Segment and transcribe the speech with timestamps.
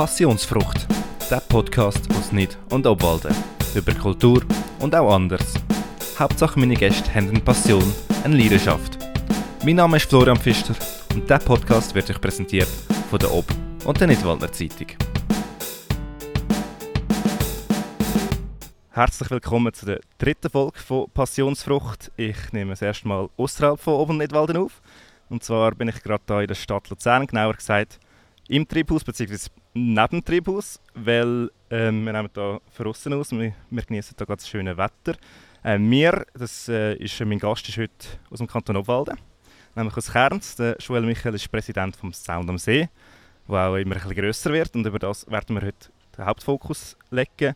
[0.00, 0.86] Passionsfrucht,
[1.30, 3.34] der Podcast aus Nid und Obwalden.
[3.74, 4.42] Über Kultur
[4.78, 5.52] und auch anders.
[6.18, 7.84] Hauptsache meine Gäste haben eine Passion,
[8.24, 8.96] eine Leidenschaft.
[9.62, 10.74] Mein Name ist Florian Pfister
[11.12, 12.70] und dieser Podcast wird euch präsentiert
[13.10, 13.52] von der Ob-
[13.84, 14.86] und der Nidwaldner Zeitung.
[18.92, 22.10] Herzlich willkommen zu der dritten Folge von Passionsfrucht.
[22.16, 24.80] Ich nehme es erstmal außerhalb von Ob- und Nidwalden auf.
[25.28, 28.00] Und zwar bin ich gerade hier in der Stadt Luzern, genauer gesagt
[28.50, 29.48] im Triebhaus bzw.
[29.74, 34.48] neben dem Triebhaus, weil ähm, wir nehmen hier draußen aus, wir, wir genießen hier ganz
[34.48, 35.16] schönes Wetter.
[35.62, 39.16] Äh, mir, das äh, ist, mein Gast ist heute aus dem Kanton Obwalden,
[39.76, 40.56] nämlich aus Kerns.
[40.56, 42.88] Der Joel Michael ist Präsident vom Sound am See,
[43.48, 46.96] der auch immer ein bisschen grösser wird und über das werden wir heute den Hauptfokus
[47.10, 47.54] legen.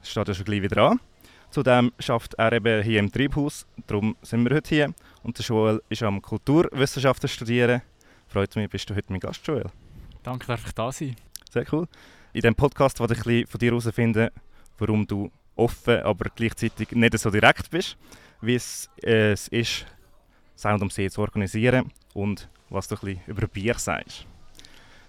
[0.00, 1.00] Das steht ja schon gleich wieder an.
[1.50, 4.94] Zudem schafft er eben hier im Triebhaus, darum sind wir heute hier.
[5.24, 7.82] Und der Joel ist am Kulturwissenschaften studieren.
[8.28, 9.64] Freut mich, bist du heute mein Gast, Joel.
[10.26, 11.14] Danke, darf ich da sein.
[11.48, 11.86] Sehr cool.
[12.32, 14.30] In diesem Podcast wollte ich ein bisschen von dir herausfinden,
[14.76, 17.96] warum du offen, aber gleichzeitig nicht so direkt bist,
[18.40, 19.86] wie es, äh, es ist,
[20.56, 24.26] Sound am See zu organisieren und was du ein bisschen über Bier sagst.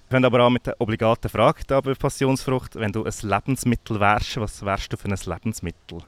[0.07, 2.75] Wir fangen aber an mit der obligaten Frage da bei Passionsfrucht.
[2.75, 6.03] Wenn du ein Lebensmittel wärst, was wärst du für ein Lebensmittel?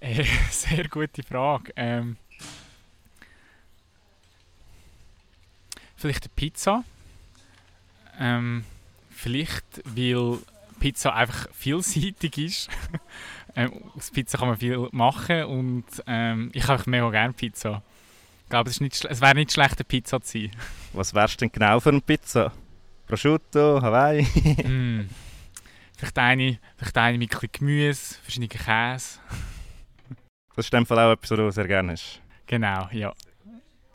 [0.00, 1.72] Äh, sehr gute Frage.
[1.76, 2.18] Ähm,
[5.96, 6.84] vielleicht eine Pizza.
[8.18, 8.64] Ähm,
[9.10, 10.38] vielleicht, weil
[10.78, 12.68] Pizza einfach vielseitig ist.
[13.56, 17.82] ähm, aus Pizza kann man viel machen und ähm, ich habe mega gerne Pizza.
[18.44, 20.50] Ich glaube, es, es wäre nicht schlecht, eine Pizza zu sein.
[20.92, 22.52] Was wärst du denn genau für eine Pizza?
[23.06, 24.22] Prosciutto, Hawaii?
[24.66, 25.08] mm.
[25.96, 29.20] Vielleicht eine, vielleicht eine mit ein Gemüse, verschiedene Käse.
[30.54, 32.20] Das ist in dem Fall auch etwas, was du sehr gerne hast.
[32.46, 33.12] Genau, ja.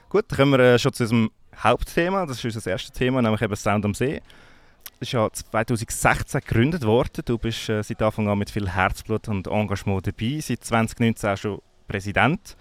[0.09, 1.31] Gut, dann kommen wir äh, schon zu unserem
[1.63, 2.25] Hauptthema.
[2.25, 4.21] Das ist unser erstes Thema, nämlich eben Sound am See.
[4.99, 7.23] Das ist ja 2016 gegründet worden.
[7.25, 10.39] Du bist äh, seit Anfang an mit viel Herzblut und Engagement dabei.
[10.41, 12.57] Seit 2019 auch schon Präsident.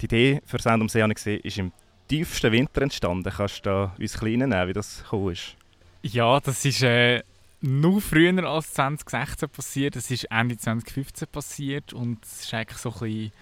[0.00, 1.72] Die Idee für Sound am See, habe ich gesehen, ist im
[2.08, 3.32] tiefsten Winter entstanden.
[3.34, 5.56] Kannst du uns klein nehmen, wie das gekommen ist?
[6.02, 7.22] Ja, das ist äh,
[7.60, 9.96] nur früher als 2016 passiert.
[9.96, 13.32] Das ist Ende 2015 passiert und es ist eigentlich so ein bisschen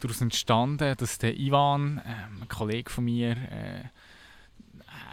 [0.00, 3.84] daraus entstanden, dass der Ivan, äh, ein Kollege von mir, äh,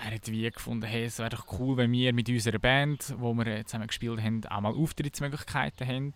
[0.04, 3.34] er hat wie gefunden, hey, es wäre doch cool, wenn wir mit unserer Band, wo
[3.34, 6.14] wir äh, zusammen gespielt haben, auch mal Auftrittsmöglichkeiten haben.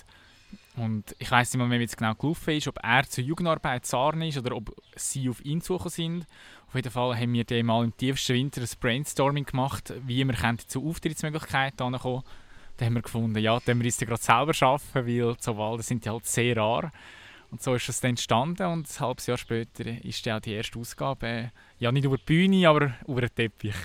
[0.75, 4.21] Und ich weiß nicht mehr, wie es genau gelaufen ist, ob er zur Jugendarbeit Sarn
[4.21, 6.27] ist oder ob sie auf ihn suchen sind.
[6.67, 10.57] Auf jeden Fall haben wir dann mal im tiefsten Winter ein Brainstorming gemacht, wie wir
[10.67, 12.23] zu Auftrittsmöglichkeiten kommen
[12.77, 16.05] Dann haben wir gefunden, ja, dann wir es gerade selber schaffen, weil so Walden sind
[16.05, 16.91] ja halt sehr rar.
[17.51, 20.53] Und so ist es dann entstanden und ein halbes Jahr später ist dann auch die
[20.53, 23.75] erste Ausgabe, ja nicht über die Bühne, aber über den Teppich.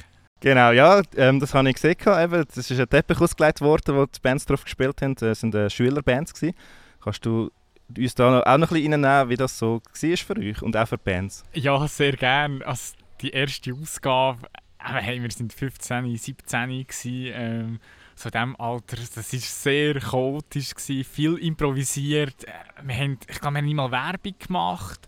[0.41, 1.97] Genau, ja, ähm, das habe ich gesehen.
[1.99, 5.16] Eben, das ist ein Teppich ausgelegt worden, wo die Bands drauf gespielt haben.
[5.16, 6.32] Das waren äh, Schülerbands.
[6.32, 6.55] Gewesen.
[7.03, 7.50] Kannst du
[7.97, 10.87] uns da auch noch ein bisschen reinnehmen, wie das so war für euch und auch
[10.87, 11.44] für die Bands?
[11.55, 12.65] Ja, sehr gerne.
[12.65, 14.47] Also die erste Ausgabe,
[14.78, 17.81] äh, wir waren 15, 17 gewesen, ähm,
[18.16, 22.44] so in diesem Alter, das war sehr chaotisch, gewesen, viel improvisiert.
[22.44, 25.06] Äh, wir haben, ich glaube, wir haben nicht mal Werbung gemacht.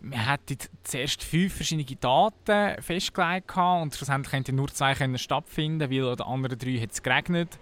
[0.00, 6.08] Wir hatten zuerst fünf verschiedene Daten festgelegt und schlussendlich konnten nur zwei können stattfinden, weil
[6.08, 7.58] an den anderen drei hat es geregnet.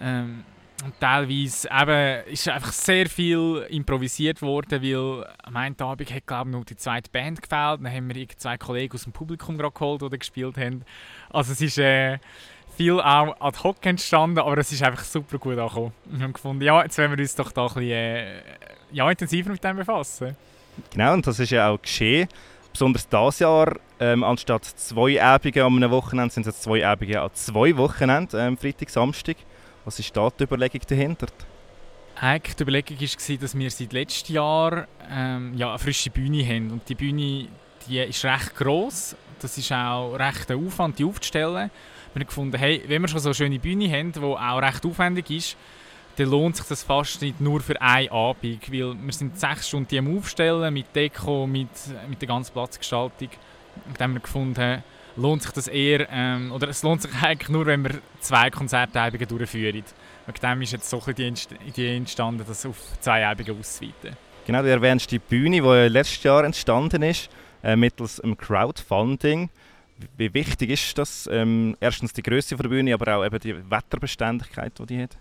[0.00, 0.44] Ähm,
[0.84, 6.50] und teilweise eben, ist einfach sehr viel improvisiert worden, weil am einen Abend hat glaube
[6.50, 7.80] noch die zweite Band gefehlt.
[7.82, 10.84] Dann haben wir zwei Kollegen aus dem Publikum geholt, die gespielt haben.
[11.30, 12.18] Also es ist äh,
[12.78, 15.92] viel auch ad hoc entstanden, aber es ist einfach super gut angekommen.
[16.06, 18.42] Wir haben gefunden, ja, jetzt werden wir uns doch da ein bisschen äh,
[18.92, 20.36] ja, intensiver mit dem befassen.
[20.92, 22.28] Genau, und das ist ja auch geschehen.
[22.72, 27.20] Besonders dieses Jahr, ähm, anstatt zwei Abende an einem Wochenende, sind es jetzt zwei Abende
[27.20, 29.36] an zwei Wochenenden, ähm, Freitag, Samstag.
[29.84, 31.26] Was ist da die Überlegung dahinter?
[32.20, 36.70] Eigentlich die Überlegung war, dass wir seit letztem Jahr ähm, ja, eine frische Bühne haben.
[36.70, 37.48] Und die Bühne
[37.88, 39.16] die ist recht gross.
[39.40, 41.70] Das ist auch recht ein Aufwand, die aufzustellen.
[42.14, 44.84] Wir haben gefunden, hey, wenn wir schon so eine schöne Bühne haben, die auch recht
[44.84, 45.56] aufwendig ist,
[46.16, 49.98] dann lohnt sich das fast nicht nur für einen Abend, weil wir sind sechs Stunden
[49.98, 51.68] am Aufstellen, mit Deko, mit,
[52.08, 53.28] mit der ganzen Platzgestaltung.
[53.86, 54.82] Und dann haben wir gefunden,
[55.16, 59.26] lohnt sich das eher, ähm, oder es lohnt sich eigentlich nur, wenn wir zwei Konzertabende
[59.26, 59.84] durchführen.
[60.26, 61.32] Wegen dem ist jetzt so die
[61.66, 64.16] Idee entstanden, das auf zwei Abende auszuweiten.
[64.46, 67.28] Genau, du erwähnst die Bühne, die letztes Jahr entstanden ist,
[67.62, 69.50] äh, mittels einem Crowdfunding.
[70.16, 71.28] Wie wichtig ist das?
[71.30, 75.16] Ähm, erstens die Größe der Bühne, aber auch eben die Wetterbeständigkeit, die die hat?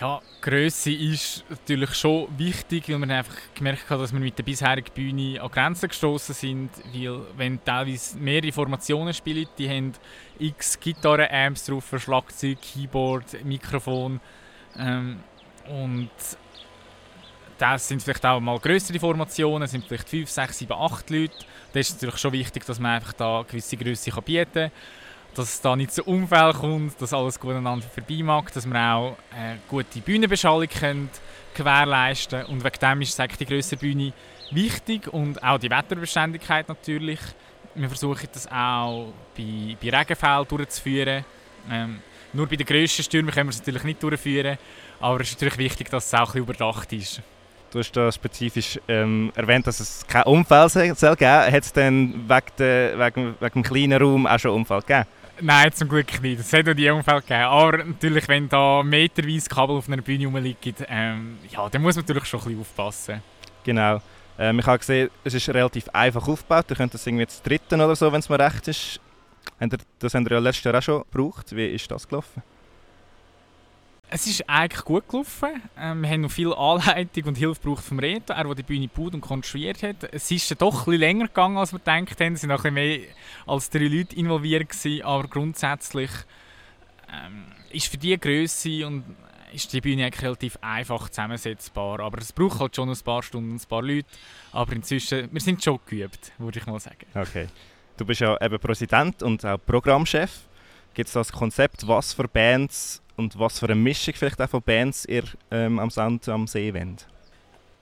[0.00, 4.42] Ja, Größe ist natürlich schon wichtig, weil man einfach gemerkt hat, dass wir mit der
[4.42, 6.70] bisherigen Bühne an Grenzen gestoßen sind.
[6.92, 9.92] Weil wenn teilweise mehrere Formationen spielen, die haben
[10.40, 14.20] x Gitarren-Amps drauf, Schlagzeug, Keyboard, Mikrofon.
[14.76, 15.20] Ähm,
[15.68, 16.10] und
[17.72, 21.32] das sind vielleicht auch mal größere Formationen, sind vielleicht 5, 6, 7, 8 Leute.
[21.72, 24.70] Da ist es natürlich schon wichtig, dass man einfach da eine gewisse Größe bieten kann
[25.36, 28.78] dass es da nicht zu Unfall kommt, dass alles gut aneinander vorbei mag, dass wir
[28.78, 31.10] auch äh, gute Bühnenbeschallung können
[31.54, 34.12] gewährleisten Und wegen dem ist die grössere Bühne
[34.52, 37.18] wichtig und auch die Wetterbeständigkeit natürlich.
[37.74, 41.24] Wir versuchen das auch bei, bei Regenfällen durchzuführen.
[41.68, 42.00] Ähm,
[42.32, 44.58] nur bei den grössten Stürmen können wir es natürlich nicht durchführen,
[45.00, 47.22] aber es ist natürlich wichtig, dass es auch ein bisschen überdacht ist.
[47.74, 51.28] Du hast da spezifisch ähm, erwähnt, dass es keinen Unfall soll geben.
[51.28, 55.06] Hat es denn wegen, de, wegen, wegen dem kleinen Raum auch schon einen Unfall gegeben?
[55.40, 56.38] Nein, zum Glück nicht.
[56.38, 57.42] Es hat auch die Unfälle gegeben.
[57.42, 62.04] Aber natürlich, wenn da meterweise Kabel auf einer Bühne rumliegen, ähm, ja, dann muss man
[62.04, 63.22] natürlich schon ein bisschen aufpassen.
[63.64, 64.00] Genau.
[64.38, 66.66] Ähm, ich habe gesehen, es ist relativ einfach aufgebaut.
[66.70, 69.00] Ihr könnt das irgendwie zu dritten oder so, wenn es mir recht ist.
[69.98, 71.46] Das haben wir ja letztes Jahr auch schon gebraucht.
[71.56, 72.40] Wie ist das gelaufen?
[74.10, 75.62] Es ist eigentlich gut gelaufen.
[75.76, 78.88] Ähm, wir haben noch viel Anleitung und Hilfe gebraucht vom Reto, er, der die Bühne
[78.88, 80.04] gebaut und konstruiert hat.
[80.12, 82.34] Es ist doch bisschen länger gegangen, als wir gedacht haben.
[82.34, 83.00] Es waren noch ein mehr
[83.46, 86.10] als drei Leute involviert, gewesen, aber grundsätzlich
[87.12, 89.04] ähm, ist für diese Größe und
[89.52, 92.00] ist die Bühne eigentlich relativ einfach zusammensetzbar.
[92.00, 94.08] Aber es braucht halt schon ein paar Stunden und ein paar Leute.
[94.52, 97.06] Aber inzwischen, wir sind schon geübt, würde ich mal sagen.
[97.14, 97.48] Okay.
[97.96, 100.48] Du bist ja eben Präsident und auch Programmchef.
[100.94, 104.62] Gibt es das Konzept, was für Bands und was für eine Mischung vielleicht auch von
[104.62, 107.06] Bands ihr ähm, am Sand am See wollt?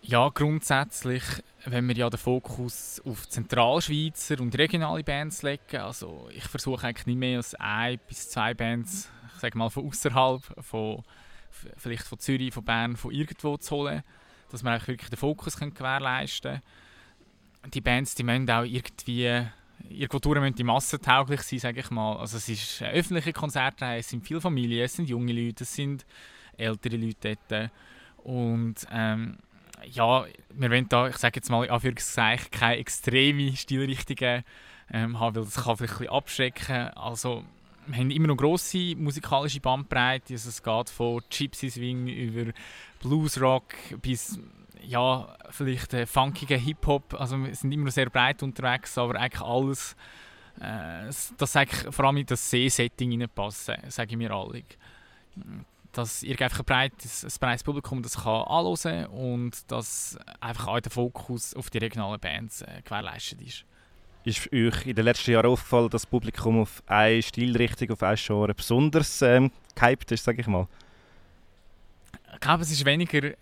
[0.02, 1.22] Ja, grundsätzlich,
[1.64, 7.06] wenn wir ja den Fokus auf Zentralschweizer und regionale Bands legen, also ich versuche eigentlich
[7.06, 11.04] nicht mehr als ein bis zwei Bands, ich sage mal von außerhalb, von
[11.76, 14.02] vielleicht von Zürich, von Bern, von irgendwo zu holen,
[14.50, 16.60] dass wir wirklich den Fokus gewährleisten
[17.62, 17.70] können.
[17.72, 19.46] Die Bands, die müssen auch irgendwie
[19.90, 22.16] durch müssen die massentauglich sein, sage ich mal.
[22.16, 26.04] Also es ist öffentliche Konzertreihe, es sind viele Familien, es sind junge Leute, es sind
[26.56, 27.70] ältere Leute dort.
[28.24, 29.38] Und ähm,
[29.90, 30.24] ja,
[30.54, 34.44] wir wollen da, ich sage jetzt mal Anführungszeichen, keine extreme Stilrichtungen
[34.92, 36.88] ähm, haben, weil das kann vielleicht ein abschrecken.
[36.94, 37.44] Also
[37.86, 42.52] wir haben immer noch grosse musikalische Bandbreite, also es geht von Gypsy Swing über
[43.00, 44.38] Bluesrock bis
[44.86, 47.14] ja, vielleicht äh, funkigen Hip-Hop.
[47.14, 49.96] Also wir sind immer sehr breit unterwegs, aber eigentlich alles,
[50.60, 54.62] äh, das eigentlich vor allem in das See-Setting passen, sagen wir alle.
[55.92, 60.80] Dass ihr einfach ein breites, ein breites Publikum das kann anhören und dass einfach auch
[60.80, 63.64] der Fokus auf die regionalen Bands äh, gewährleistet ist.
[64.24, 68.16] Ist euch in den letzten Jahren aufgefallen, dass das Publikum auf eine Stilrichtung, auf ein
[68.16, 70.68] Genre besonders ähm, gehypt ist, sage ich mal?
[72.32, 73.32] Ich glaube, es ist weniger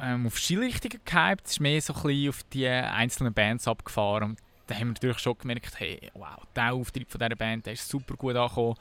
[0.00, 4.30] ähm, auf Skilichtungen gehypt, es ist mehr so ein bisschen auf die einzelnen Bands abgefahren.
[4.30, 7.74] Und da haben wir natürlich schon gemerkt, hey, wow, der Auftritt von dieser Band der
[7.74, 8.76] ist super gut angekommen,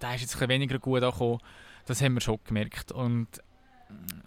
[0.00, 1.40] der ist jetzt ein weniger gut angekommen.
[1.86, 2.92] Das haben wir schon gemerkt.
[2.92, 3.28] Und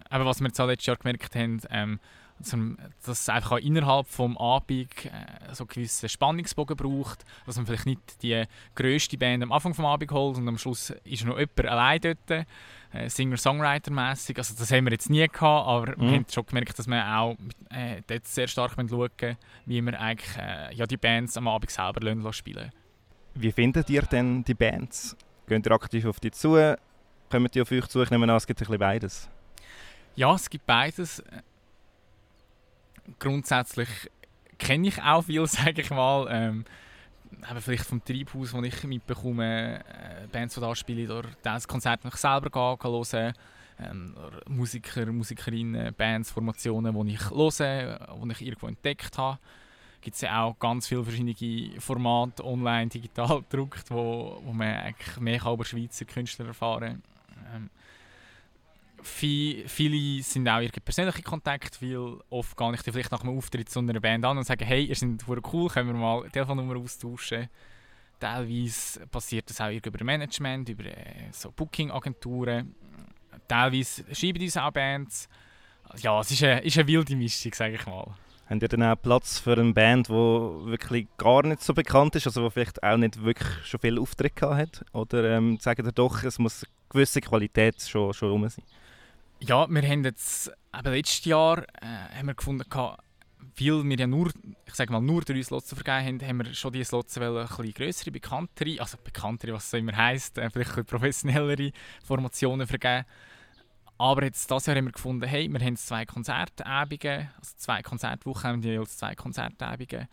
[0.10, 2.00] aber was wir jetzt auch letztes Jahr gemerkt haben, ähm,
[2.38, 7.66] dass es einfach auch innerhalb des Abends äh, so einen gewissen Spannungsbogen braucht, dass man
[7.66, 8.44] vielleicht nicht die
[8.76, 12.46] grösste Band am Anfang des Abends holt und am Schluss ist noch jemand allein dort,
[12.92, 14.38] äh, Singer-Songwriter-mässig.
[14.38, 16.02] Also das haben wir jetzt nie gehabt, aber mhm.
[16.02, 17.36] wir haben schon gemerkt, dass wir auch
[17.70, 21.72] äh, dort sehr stark schauen müssen, wie wir eigentlich äh, ja, die Bands am Abend
[21.72, 22.72] selber lassen, spielen
[23.34, 25.16] Wie findet ihr denn die Bands?
[25.48, 26.76] Geht ihr aktiv auf die zu?
[27.30, 28.02] Kommen die auf euch zu?
[28.02, 29.30] Ich nehme an, es gibt ein bisschen beides.
[30.16, 31.24] Ja, es gibt beides.
[33.20, 33.90] Grundsätzlich
[34.58, 36.28] kenne ich auch viel, sage ich mal.
[36.30, 36.66] Ähm,
[37.50, 42.04] eben vielleicht vom Treibhaus, wo ich mitbekomme, äh, Bands, die da spielen, oder das Konzert
[42.04, 43.34] noch selber gehen, hören.
[43.78, 44.16] Ähm,
[44.48, 49.38] Musiker, Musikerinnen, Bands, Formationen, die ich höre, die ich irgendwo entdeckt habe.
[50.00, 55.18] gibt es ja auch ganz viele verschiedene Formate online, digital gedruckt, wo, wo man eigentlich
[55.18, 57.04] mehr über Schweizer Künstler erfahren
[57.54, 57.54] kann.
[57.54, 57.70] Ähm,
[59.06, 63.70] viel, viele sind auch ihre persönlichen Kontakte, weil oft gehe ich vielleicht nach einem Auftritt
[63.70, 66.78] zu einer Band an und sage, hey, ihr seid cool, können wir mal eine Telefonnummer
[66.78, 67.50] austauschen.
[68.20, 72.74] Teilweise passiert das auch über Management, über äh, so Booking-Agenturen.
[73.48, 75.30] Teilweise schreiben uns auch Bands.
[75.98, 78.16] Ja, es ist eine, ist eine wilde Mischung, sage ich mal.
[78.50, 82.28] Habt ihr dann auch Platz für eine Band, die wirklich gar nicht so bekannt ist,
[82.28, 84.86] also die vielleicht auch nicht wirklich schon viele Auftritte hat?
[84.94, 88.64] Oder ähm, sagen ihr doch, es muss eine gewisse Qualität schon, schon rum sein?
[89.40, 94.32] Ja, wir haben jetzt eben letztes Jahr äh, haben wir gefunden, weil wir ja nur,
[94.66, 97.74] ich sage mal, nur drei Slots vergeben haben, haben wir schon diese Slots ein bisschen
[97.74, 101.72] größere, bekanntere, also bekanntere, was es immer heisst, äh, vielleicht ein professionellere
[102.04, 103.06] Formationen vergeben.
[103.98, 108.44] Aber jetzt dieses Jahr haben wir gefunden, hey, wir haben zwei Konzertabende, also zwei Konzertwochen,
[108.44, 110.08] haben jeweils zwei Konzertabende.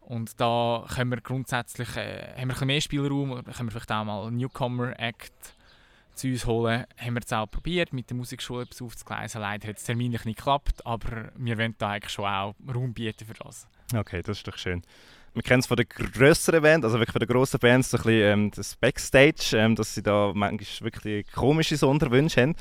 [0.00, 4.04] Und da können wir grundsätzlich äh, haben wir ein mehr Spielraum, können wir vielleicht auch
[4.04, 5.54] mal einen Newcomer-Act
[6.14, 6.84] zu uns holen.
[6.98, 9.40] Haben wir jetzt auch probiert, mit der Musikschule etwas aufzugleisen.
[9.40, 13.26] Leider hat es terminlich nicht geklappt, aber wir wollen da eigentlich schon auch Raum bieten
[13.26, 13.66] für das.
[13.94, 14.82] Okay, das ist doch schön.
[15.34, 18.02] Wir kennen es von den grösseren Bands, also wirklich von den grossen Bands, so ein
[18.02, 22.54] bisschen, ähm, das Backstage, ähm, dass sie da manchmal wirklich komische Sonderwünsche haben.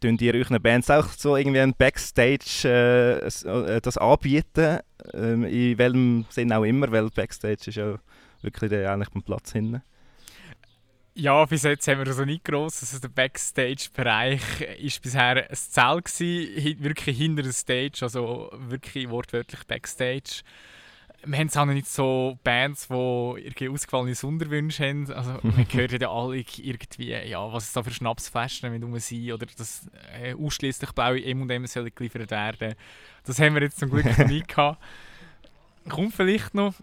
[0.00, 4.80] Tun ihr euren Bands auch so irgendwie ein Backstage äh, äh, das anbieten?
[5.14, 7.98] Ähm, in welchem Sinn auch immer, weil Backstage ist ja
[8.42, 9.82] wirklich der, eigentlich beim Platz hinten.
[11.14, 12.80] Ja, bis jetzt haben wir also nicht gross.
[12.80, 19.64] Also der Backstage-Bereich war bisher ein Zelt, gewesen, wirklich hinter der Stage, also wirklich wortwörtlich
[19.64, 20.42] Backstage.
[21.24, 25.12] Wir haben auch noch nicht so Bands, die irgendwie ausgefallene Sonderwünsche haben.
[25.12, 29.46] Also man hört ja alle irgendwie, ja, was es da für Schnapsflaschen mit sind oder
[29.46, 29.90] dass
[30.22, 31.64] äh, ausschließlich blaue M&M
[31.96, 32.74] geliefert werden.
[33.24, 34.80] Das haben wir jetzt zum Glück noch nie gehabt.
[35.88, 36.74] Kommt vielleicht noch.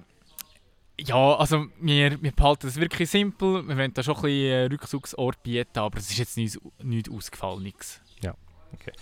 [1.00, 3.68] Ja, also wir, wir behalten das wirklich simpel.
[3.68, 7.10] Wir wollen da schon ein bisschen äh, Rückzugsort bieten, aber es ist jetzt nichts, nichts
[7.10, 8.02] Ausgefallenes.
[8.22, 8.34] Ja,
[8.74, 8.94] okay.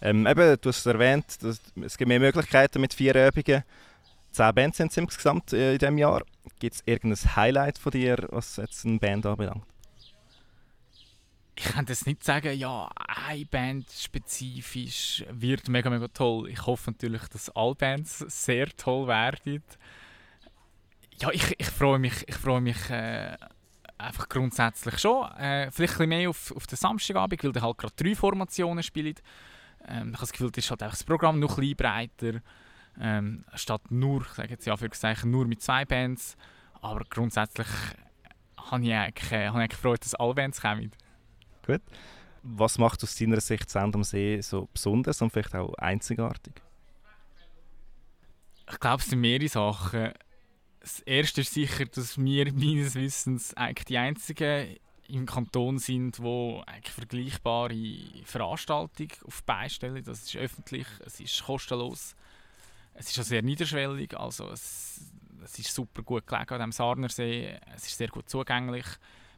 [0.00, 3.62] Ähm, eben, du hast es erwähnt, es gibt mehr Möglichkeiten mit vier Übungen.
[4.30, 6.22] Zehn Bands sind es insgesamt äh, in diesem Jahr.
[6.58, 9.66] Gibt es irgendein Highlight von dir, was jetzt eine Band anbelangt?
[11.54, 12.88] Ich kann das nicht sagen, ja,
[13.26, 16.48] eine Band spezifisch wird mega, mega toll.
[16.48, 19.62] Ich hoffe natürlich, dass alle Bands sehr toll werden
[21.22, 23.36] ja, ich, ich freue mich, ich freue mich äh,
[23.96, 25.30] einfach grundsätzlich schon.
[25.38, 28.82] Äh, vielleicht ein bisschen mehr auf, auf den Samstagabend, weil da halt gerade drei Formationen
[28.82, 29.14] spielen.
[29.86, 32.40] Ähm, ich habe das Gefühl, das ist halt das Programm noch ein bisschen breiter.
[33.00, 34.90] Ähm, statt nur, ich sage jetzt ja, für
[35.24, 36.36] nur mit zwei Bands.
[36.80, 37.68] Aber grundsätzlich
[38.56, 40.90] habe ich eigentlich, äh, habe ich gefreut, dass alle Bands kommen.
[41.64, 41.82] Gut.
[42.42, 46.54] Was macht aus deiner Sicht Sand am See so besonders und vielleicht auch einzigartig?
[48.68, 50.12] Ich glaube, es sind mehrere Sachen.
[50.82, 54.76] Das erste ist sicher, dass wir meines Wissens eigentlich die einzigen
[55.08, 57.74] im Kanton sind, die eigentlich vergleichbare
[58.24, 60.02] Veranstaltungen auf beistellen.
[60.02, 62.16] Das ist öffentlich, es ist kostenlos,
[62.94, 65.00] es ist auch sehr niederschwellig, also es,
[65.44, 68.86] es ist super gut gelegen an dem Sarnersee, es ist sehr gut zugänglich.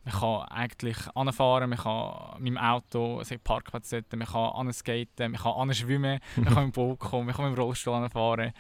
[0.05, 4.69] Man kann eigentlich anfahren, man kann mit dem Auto, es hat Parkplätze dort, man kann
[4.69, 8.53] anskaten, man kann schwimmen, man kann dem Boot kommen, man kann mit dem Rollstuhl anfahren.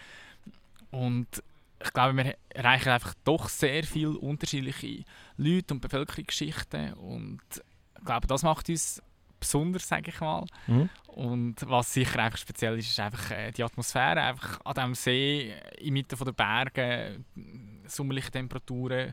[0.90, 1.42] Und
[1.84, 5.04] ich glaube, wir erreichen einfach doch sehr viele unterschiedliche
[5.36, 7.42] Leute und Bevölkerungsgeschichten und
[7.98, 9.02] ich glaube, das macht uns
[9.38, 10.46] besonders, sage ich mal.
[10.66, 10.88] Mhm.
[11.06, 15.54] Und was sicher einfach speziell ist, ist einfach äh, die Atmosphäre, einfach an diesem See,
[15.78, 17.20] inmitten der Berge,
[17.86, 19.12] sommerliche Temperaturen,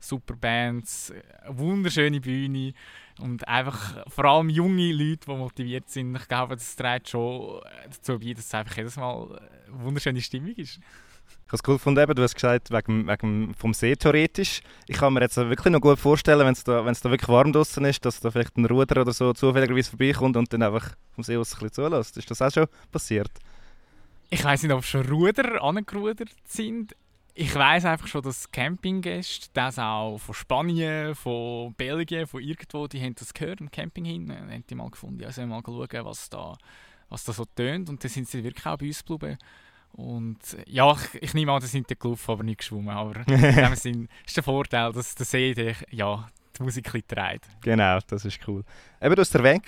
[0.00, 1.12] super Bands,
[1.42, 2.72] eine wunderschöne Bühne
[3.20, 6.16] und einfach vor allem junge Leute, die motiviert sind.
[6.16, 10.54] Ich glaube, das trägt schon dazu bei, dass es einfach jedes Mal eine wunderschöne Stimmung
[10.56, 10.80] ist.
[11.46, 14.62] Ich habe es cool gefunden, du hast gesagt, wegen, wegen vom See theoretisch.
[14.86, 17.84] Ich kann mir jetzt wirklich noch gut vorstellen, wenn es da, da wirklich warm draußen
[17.84, 21.36] ist, dass da vielleicht ein Ruder oder so zufälligerweise vorbeikommt und dann einfach vom See
[21.36, 22.16] aus ein bisschen zulässt.
[22.16, 23.30] Ist das auch schon passiert?
[24.30, 26.96] Ich weiß nicht, ob schon Ruder angerudert sind.
[27.34, 33.02] Ich weiß einfach schon, dass Campinggäste, das auch von Spanien, von Belgien, von irgendwo, die
[33.02, 34.28] haben das gehört am Camping hin.
[34.28, 36.56] Dann haben die mal gefunden, sollen mal schauen, was da,
[37.10, 37.90] was da so tönt.
[37.90, 39.36] Und dann sind sie wirklich auch bei uns geblieben.
[39.92, 42.90] Und ja, ich, ich nehme an, das sind gelaufen, aber nicht geschwommen.
[42.90, 47.48] Aber in dem Sinn ist der Vorteil, dass der See die, ja, die Musik trägt.
[47.60, 48.64] Genau, das ist cool.
[49.00, 49.64] Eben, du hast erwähnt,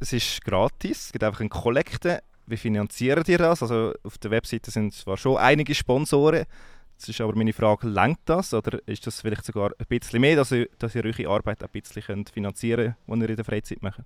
[0.00, 2.22] es ist gratis, es gibt einfach eine Kollekte.
[2.46, 3.62] Wie finanzieren ihr das?
[3.62, 6.46] Also auf der Webseite sind zwar schon einige Sponsoren,
[6.98, 10.34] Jetzt ist aber meine Frage, lenkt das oder ist das vielleicht sogar ein bisschen mehr,
[10.34, 13.80] dass ihr, dass ihr eure Arbeit ein bisschen finanzieren könnt, die ihr in der Freizeit
[13.82, 14.00] macht?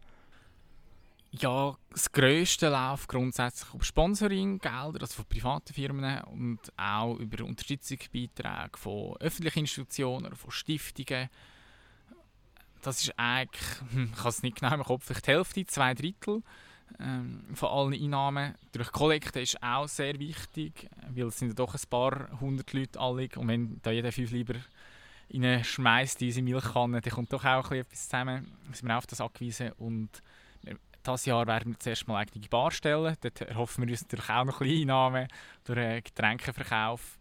[1.41, 8.77] Ja, das Größte läuft grundsätzlich auf Sponsoring-Gelder, also von privaten Firmen und auch über Unterstützungsbeiträge
[8.77, 11.31] von öffentlichen Institutionen von Stiftungen.
[12.83, 15.95] Das ist eigentlich, hm, ich habe es nicht genau im Kopf, vielleicht die Hälfte, zwei
[15.95, 16.43] Drittel
[17.01, 18.55] ähm, von allen Einnahmen.
[18.73, 23.01] Durch Kollekte ist auch sehr wichtig, weil es sind ja doch ein paar hundert Leute
[23.01, 24.57] alle und wenn da jeder fünf lieber
[25.65, 28.53] schmeißt diese Milchkanne, dann kommt doch auch etwas zusammen.
[28.69, 30.11] Da sind wir auf das angewiesen und
[31.07, 33.17] dieses Jahr werden wir zuerst mal eigene Bar stellen.
[33.21, 35.29] Dort erhoffen wir uns natürlich auch noch ein bisschen Einnahmen
[35.65, 37.19] durch Getränkeverkauf.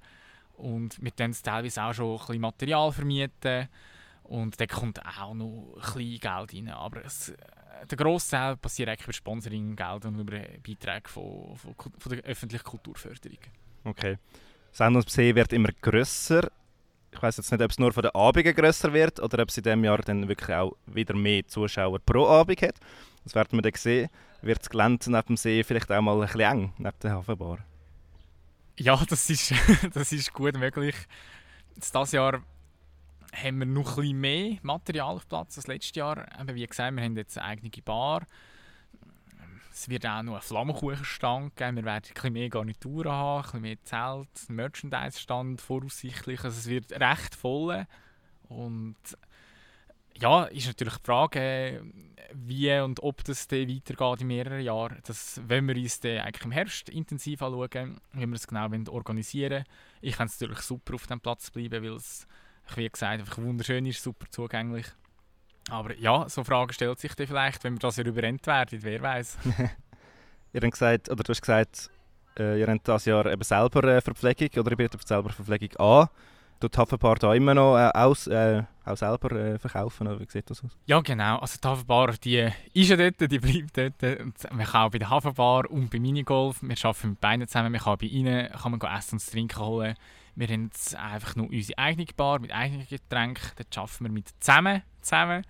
[0.53, 3.67] Und wir dann teilweise auch schon ein bisschen Material vermieten.
[4.23, 6.69] Und da kommt auch noch ein bisschen Geld rein.
[6.69, 7.35] Aber es, äh,
[7.89, 12.23] der grosse Teil passiert eigentlich über Sponsoring, Geld und über Beiträge von, von, von der
[12.23, 13.39] öffentlichen Kulturförderung.
[13.83, 14.17] Okay.
[14.71, 16.49] See wird immer grösser.
[17.11, 19.57] Ich weiß jetzt nicht, ob es nur von den Abenden grösser wird oder ob es
[19.57, 22.75] in diesem Jahr dann wirklich auch wieder mehr Zuschauer pro Abend hat.
[23.23, 24.09] Das werden wir dann sehen.
[24.41, 27.59] Wird das Gelände neben dem See vielleicht auch mal ein bisschen eng, neben der Hafenbar?
[28.77, 29.53] Ja, das ist,
[29.93, 30.95] das ist gut möglich.
[31.75, 32.41] Dieses Jahr
[33.33, 36.25] haben wir noch ein bisschen mehr Material auf Platz als letztes Jahr.
[36.39, 38.25] Eben wie gesagt, wir haben jetzt eine eigene Bar.
[39.71, 41.77] Es wird auch noch einen Flammenkuchenstand geben.
[41.77, 46.43] Wir werden ein bisschen mehr Garnituren haben, ein bisschen mehr Zelt, einen Merchandise-Stand voraussichtlich.
[46.43, 47.85] Also es wird recht voll.
[48.49, 48.97] Und
[50.21, 51.81] ja, ist natürlich die Frage,
[52.33, 54.99] wie und ob das weitergeht in mehreren Jahren.
[55.05, 59.63] Das wenn wir uns eigentlich im Herbst intensiv anschauen, wie wir es genau organisieren wollen.
[60.01, 62.27] Ich es natürlich super, auf dem Platz zu bleiben, weil es,
[62.75, 64.87] wie gesagt, einfach wunderschön ist, super zugänglich.
[65.69, 69.01] Aber ja, so Fragen stellt sich dann vielleicht, wenn wir das ja überrennt werden, wer
[69.01, 69.37] weiß.
[70.53, 71.89] ihr habt gesagt, oder du hast gesagt,
[72.37, 76.09] äh, ihr habt dieses Jahr eben selber äh, Verpflegung oder ihr bietet selber Verpflegung an
[76.61, 80.07] tut Hafenbar da immer noch äh, aus, äh, auch selber äh, verkaufen?
[80.07, 80.77] Oder wie sieht das aus?
[80.85, 81.37] Ja, genau.
[81.39, 84.21] Also die Hafenbar die ist ja dort, die bleibt dort.
[84.21, 87.71] Und man kann auch bei der Hafenbar und bei Minigolf, wir arbeiten mit beiden zusammen,
[87.71, 89.95] man kann bei ihnen kann man Essen und Trinken holen.
[90.35, 93.51] Wir haben jetzt einfach nur unsere eigene Bar mit eigenen Getränken.
[93.57, 94.81] Dort arbeiten wir mit zusammen.
[95.01, 95.43] zusammen.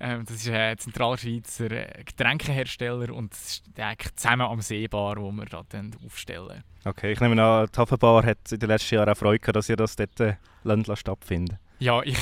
[0.00, 5.30] Ähm, das ist ein Zentralschweizer äh, Getränkehersteller und das ist eigentlich zusammen am Seebar, wo
[5.32, 6.64] wir da dann aufstellen.
[6.84, 9.68] Okay, ich nehme an, die Hafenbar hat in den letzten Jahren auch Freude gehabt, dass
[9.68, 10.34] ihr das dort äh,
[10.64, 11.58] Ländler stattfindet.
[11.78, 12.18] Ja, ich,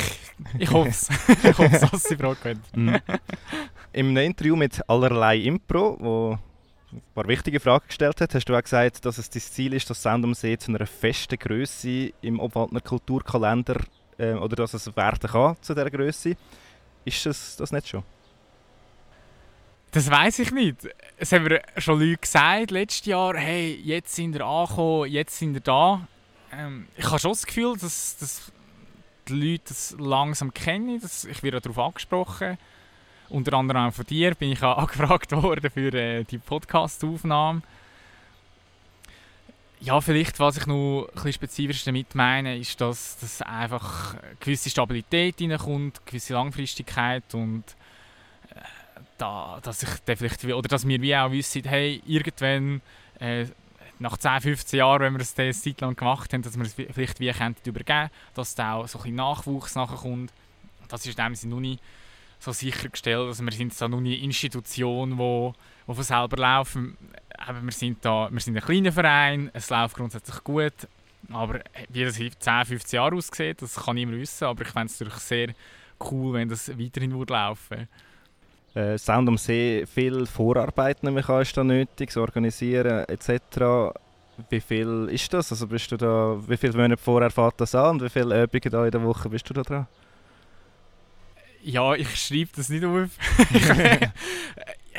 [0.59, 1.09] ich hoffe es.
[1.45, 2.62] ich hoffe dass sie Freude können.
[2.75, 2.99] Mhm.
[3.93, 6.38] Im Interview mit Allerlei Impro, wo
[6.93, 9.88] ein paar wichtige Fragen gestellt hat, hast du auch gesagt, dass es dein Ziel ist,
[9.88, 13.81] dass Sound am See zu einer festen Größe im Obwaldner Kulturkalender
[14.19, 16.37] äh, oder dass es werden kann zu dieser Größe.
[17.04, 18.02] Ist es das nicht schon?
[19.92, 20.88] Das weiß ich nicht.
[21.18, 25.52] Es haben mir schon Leute gesagt letztes Jahr, hey, jetzt sind wir angekommen, jetzt sind
[25.52, 26.06] wir da.
[26.50, 28.52] Ähm, ich habe schon das Gefühl, dass, dass
[29.28, 31.00] die Leute das langsam kennen.
[31.00, 32.56] Dass ich werde darauf angesprochen.
[33.28, 37.62] Unter anderem auch von dir bin ich angefragt worden für äh, die Podcast-Aufnahme.
[39.84, 44.36] Ja, vielleicht, was ich noch ein bisschen spezifisch damit meine, ist, dass, dass einfach eine
[44.38, 47.64] gewisse Stabilität reinkommt, eine gewisse Langfristigkeit und
[48.54, 48.60] äh,
[49.18, 52.80] da, dass ich dann vielleicht, oder dass wir wie auch wissen, hey, irgendwann
[53.18, 53.47] äh,
[53.99, 56.75] nach 10, 15 Jahren, wenn wir es eine Zeit lang gemacht haben, dass wir es
[56.75, 60.32] vielleicht wie könnten übergeben, dass da auch so ein bisschen Nachwuchs nachkommt.
[60.86, 61.82] Das ist in dem Sinne noch nicht
[62.43, 65.52] so sichergestellt, also wir sind da noch eine Institution, die,
[65.89, 66.97] die von selber laufen
[67.49, 70.75] eben, wir, sind da, wir sind ein kleiner Verein, es läuft grundsätzlich gut,
[71.31, 74.93] aber wie das in 10, 15 Jahren aussieht, das kann niemand wissen, aber ich fände
[74.93, 75.49] es natürlich sehr
[76.11, 77.89] cool, wenn das weiterhin würde laufen
[78.75, 83.95] äh, Sound am See, viel Vorarbeit nämlich ist da nötig, so organisieren etc.
[84.49, 85.52] Wie viel ist das?
[85.52, 88.71] Also bist du da, wie viele Monate vorher fährt das an und wie viele Übungen
[88.71, 89.87] da in der Woche bist du da dran?
[91.62, 93.10] Ja, ich schreibe das nicht auf.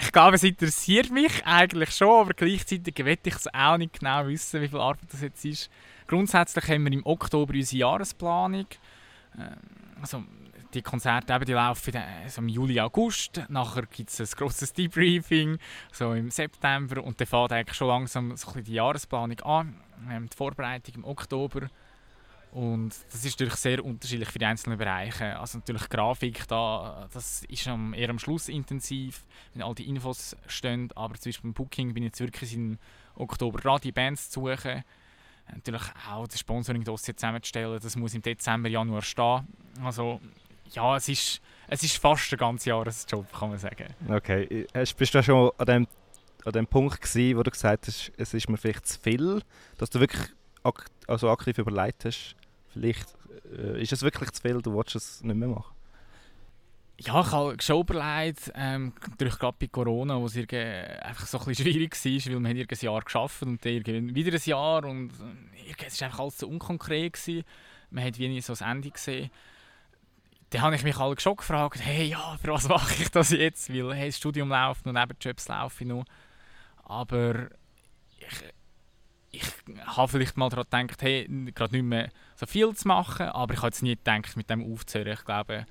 [0.02, 4.28] ich glaube, es interessiert mich eigentlich schon, aber gleichzeitig will ich es auch nicht genau
[4.28, 5.70] wissen, wie viel Arbeit das jetzt ist.
[6.08, 8.68] Grundsätzlich haben wir im Oktober unsere Jahresplanung.
[9.38, 9.58] Ähm,
[10.02, 10.24] also
[10.74, 13.42] die Konzerte eben, die laufen also im Juli, August.
[13.50, 15.58] Nachher gibt es ein grosses Debriefing
[15.92, 19.76] so im September und dann fängt eigentlich schon langsam so die Jahresplanung an.
[20.08, 21.70] die Vorbereitung im Oktober.
[22.54, 25.40] Und das ist natürlich sehr unterschiedlich für die einzelnen Bereiche.
[25.40, 30.92] Also natürlich Grafik, da, das ist eher am Schluss intensiv, wenn all die Infos stehen.
[30.94, 32.78] Aber zum Beispiel beim Booking bin ich jetzt wirklich im
[33.16, 34.84] Oktober dran, die Bands zu suchen.
[35.52, 39.48] Natürlich auch das Sponsoring-Dossier zusammenzustellen, das muss im Dezember, Januar stehen.
[39.84, 40.22] Also
[40.74, 43.88] ja, es ist, es ist fast ein ganzes Jahresjob, kann man sagen.
[44.08, 45.88] Okay, bist du schon an dem,
[46.46, 49.42] an dem Punkt gewesen, wo du gesagt hast, es ist mir vielleicht zu viel,
[49.80, 50.22] dass du wirklich
[50.64, 52.36] ak also aktiv überlegt hast,
[52.74, 53.08] Vielleicht
[53.58, 55.74] äh, ist es wirklich zu viel, du willst es nicht mehr machen.
[57.00, 61.56] Ja, ich habe schon überlegt, ähm, durch gerade bei Corona, wo es einfach so ein
[61.56, 66.00] schwierig war, weil wir ein Jahr geschafft und dann wieder ein Jahr und äh, es
[66.00, 67.14] war einfach alles so unkonkret.
[67.14, 67.44] Gewesen.
[67.90, 69.30] Man hat wie nicht so das Ende gesehen.
[70.50, 73.74] Dann habe ich mich alle schon gefragt, hey, ja, für was mache ich das jetzt?
[73.74, 76.06] Weil hey, das Studium läuft und Nebenjobs laufen noch.
[76.84, 77.50] Aber
[78.20, 78.54] ich,
[79.34, 79.46] ich
[79.86, 83.60] habe vielleicht mal daran gedacht, hey, gerade nicht mehr so viel zu machen, aber ich
[83.60, 85.14] habe jetzt nie gedacht, mit dem aufzuhören.
[85.14, 85.66] Ich glaube,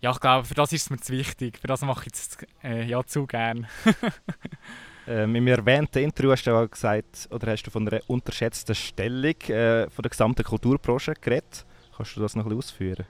[0.00, 1.58] ja, ich glaube, für das ist es mir zu wichtig.
[1.58, 3.66] Für das mache ich es äh, ja zu gern.
[5.06, 9.38] ähm, Im erwähnten Interview hast du auch gesagt, oder hast du von einer unterschätzten Stellung
[9.48, 11.66] äh, von der gesamten Kulturbranche geredet.
[11.94, 13.06] Kannst du das noch ein bisschen ausführen?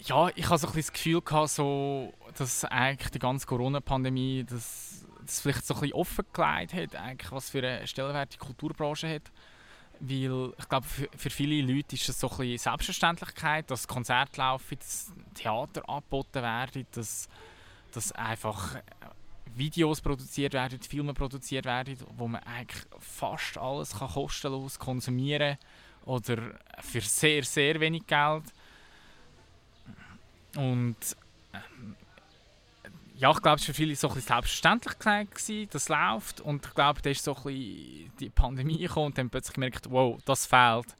[0.00, 4.46] Ja, ich hatte so ein bisschen das Gefühl, gehabt, so, dass eigentlich die ganze Corona-Pandemie
[4.48, 4.87] das
[5.28, 9.30] das vielleicht so ein bisschen offengelegt hat, eigentlich, was für eine Stellenwert die Kulturbranche hat.
[10.00, 14.78] Weil ich glaube, für, für viele Leute ist es so ein Selbstverständlichkeit, dass Konzerte laufen,
[14.78, 17.28] dass Theater angeboten werden, dass,
[17.92, 18.76] dass einfach
[19.54, 25.58] Videos produziert werden, Filme produziert werden, wo man eigentlich fast alles kann kostenlos konsumieren
[26.04, 28.44] oder für sehr, sehr wenig Geld.
[30.56, 30.96] Und
[31.52, 31.96] ähm,
[33.18, 36.40] ja, ich glaube, es war für viele so ein selbstverständlich gewesen, das läuft.
[36.40, 40.18] Und ich glaube, da ist so ein die Pandemie gekommen und dann plötzlich gemerkt, wow,
[40.24, 40.96] das fehlt.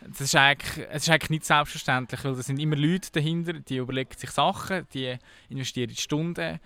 [0.00, 3.76] Das ist, eigentlich, es ist eigentlich nicht selbstverständlich, weil da sind immer Leute dahinter, die
[3.76, 5.16] überlegen sich Sachen, die
[5.48, 6.58] investieren Stunden,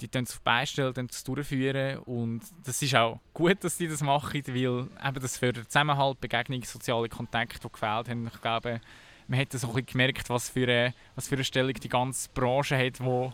[0.00, 4.02] die dann es beistellen, dann es durchführen und das ist auch gut, dass die das
[4.02, 8.30] machen, weil eben das fördert Zusammenhalt, Begegnung, soziale Kontakte, die gefehlt haben.
[8.32, 8.80] Ich glaube,
[9.26, 12.78] man hat so ein gemerkt, was für eine, was für eine Stellung die ganze Branche
[12.78, 13.32] hat, wo,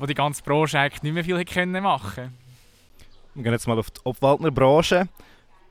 [0.00, 2.32] wo die ganze Branche eigentlich nicht mehr viel können machen
[3.34, 5.08] Wir gehen jetzt mal auf die Obwaldner Branche.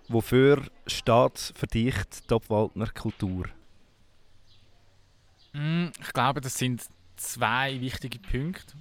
[0.07, 1.95] Wofür steht für dich
[2.29, 3.45] die Obwaldner Kultur?
[5.53, 8.77] Mm, ich glaube, das sind zwei wichtige Punkte.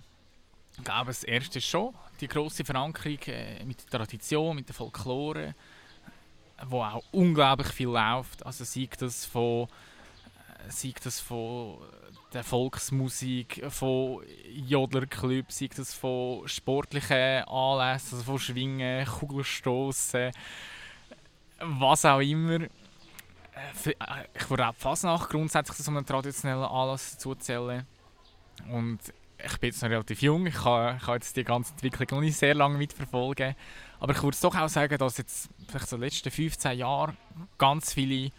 [0.76, 4.74] Ich glaube, das erste ist schon die große Verankerung äh, mit der Tradition, mit der
[4.74, 5.54] Folklore,
[6.66, 8.44] wo auch unglaublich viel läuft.
[8.44, 9.66] Also sei das von,
[10.68, 11.78] sei das von
[12.32, 20.32] der Volksmusik, von Jodlerclubs, sei das von sportlichen Anlässen, also von Schwingen, Kugelstoßen,
[21.60, 22.60] was auch immer.
[22.60, 23.94] Äh,
[24.34, 27.86] ich würde auch die Fasnacht grundsätzlich zu einem traditionellen Anlass zuzählen.
[28.70, 29.00] Und
[29.44, 32.20] ich bin jetzt noch relativ jung, ich kann, ich kann jetzt die ganze Entwicklung noch
[32.20, 33.54] nicht sehr lange mitverfolgen.
[34.00, 37.16] Aber ich würde doch auch sagen, dass jetzt vielleicht so in den letzten 15 Jahren
[37.56, 38.30] ganz viele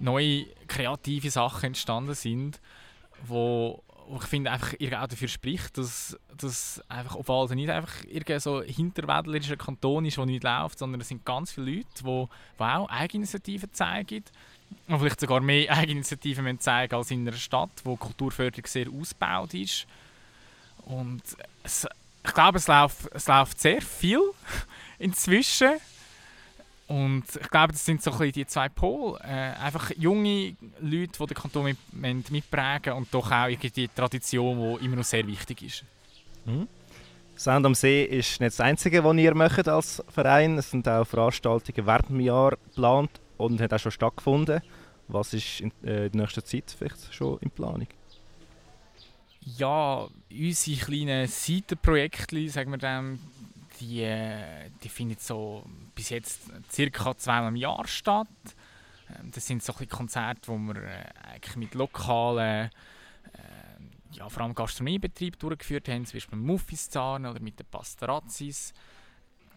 [0.00, 2.60] neue kreative Sachen entstanden sind,
[3.26, 8.40] wo, wo ich finde einfach auch dafür spricht, dass, dass einfach Obwalden nicht einfach irgendein
[8.40, 12.02] so hinterwäldlerischer Kanton ist, der nicht läuft, sondern es sind ganz viele Leute, die,
[12.58, 14.24] die auch Eigeninitiativen zeigen
[14.88, 19.86] und vielleicht sogar mehr Eigeninitiativen zeigen als in einer Stadt, wo Kulturförderung sehr ausgebaut ist.
[20.86, 21.22] Und
[21.62, 21.86] es,
[22.24, 24.20] ich glaube, es läuft, es läuft sehr viel
[24.98, 25.72] inzwischen.
[26.90, 29.16] Und ich glaube, das sind so ein die zwei Pole.
[29.22, 34.84] Äh, einfach junge Leute, die den Kanton mit, mitprägen und doch auch die Tradition, die
[34.84, 35.84] immer noch sehr wichtig ist.
[36.44, 36.66] Mhm.
[37.36, 40.58] Sound am See ist nicht das Einzige, was ihr macht als Verein.
[40.58, 44.60] Es sind auch Veranstaltungen während dem Jahr geplant und haben auch schon stattgefunden.
[45.06, 47.86] Was ist in äh, der nächsten Zeit vielleicht schon in Planung?
[49.42, 53.20] Ja, unsere kleinen Seitenprojekte, sagen wir dem,
[53.80, 54.06] die,
[54.82, 55.64] die finden so
[55.94, 58.28] bis jetzt circa zweimal im Jahr statt.
[59.08, 62.70] Ähm, das sind so Konzerte, wo wir äh, eigentlich mit lokalen,
[63.32, 68.72] äh, ja, vor allem Gastronomiebetrieben durchgeführt haben, zum Beispiel mit Muffis-Zahn oder mit den Pastarazzis.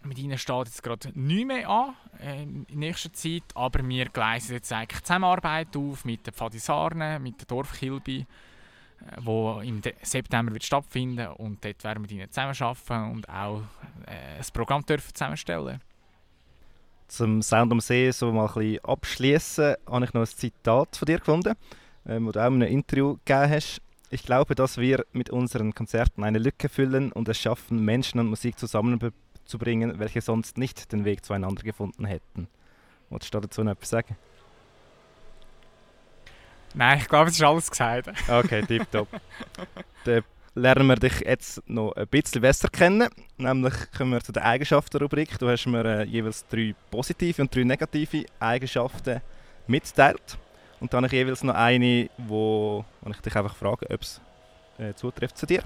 [0.03, 4.53] Mit ihnen steht jetzt gerade nichts mehr an äh, in nächster Zeit, aber wir gleisen
[4.53, 8.25] jetzt eigentlich Zusammenarbeit auf mit den Pfadisarnen, mit der Dorfkilbi
[9.21, 13.61] wo im September wird stattfinden und dort werden wir mit ihnen zusammenarbeiten und auch
[14.07, 15.81] äh, ein Programm dürfen zusammenstellen.
[17.07, 21.05] Zum Sound am See so mal ein bisschen abschließen, habe ich noch ein Zitat von
[21.05, 21.53] dir gefunden,
[22.07, 23.81] ähm, das du auch in einem Interview gegeben hast.
[24.09, 28.27] Ich glaube, dass wir mit unseren Konzerten eine Lücke füllen und es schaffen, Menschen und
[28.27, 32.47] Musik zusammenzubringen, welche sonst nicht den Weg zueinander gefunden hätten.
[33.09, 34.15] Wolltest du dazu noch etwas sagen?
[36.73, 38.09] Nein, ich glaube, es ist alles gesagt.
[38.29, 39.07] Okay, tipptopp.
[40.05, 40.23] Dann
[40.55, 43.09] lernen wir dich jetzt noch ein bisschen besser kennen.
[43.37, 45.37] Nämlich kommen wir zu der Eigenschaftenrubrik.
[45.39, 49.21] Du hast mir äh, jeweils drei positive und drei negative Eigenschaften
[49.67, 50.37] mitgeteilt.
[50.79, 54.19] Und dann habe ich jeweils noch eine, wo, wo ich dich einfach frage, ob es
[54.77, 55.63] äh, zutrifft zu dir.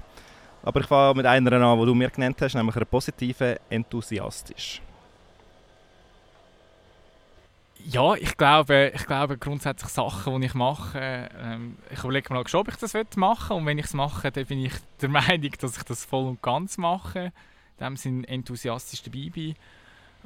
[0.62, 4.82] Aber ich fange mit einer an, die du mir genannt hast, nämlich einer positiven, enthusiastisch.
[7.84, 12.60] Ja, ich glaube, ich glaube grundsätzlich Sachen, die ich mache, ähm, ich überlege mir schon,
[12.60, 13.56] ob ich das machen will.
[13.56, 16.42] Und wenn ich es mache, dann bin ich der Meinung, dass ich das voll und
[16.42, 17.32] ganz mache.
[17.78, 19.54] In dem Sinne enthusiastisch dabei bin.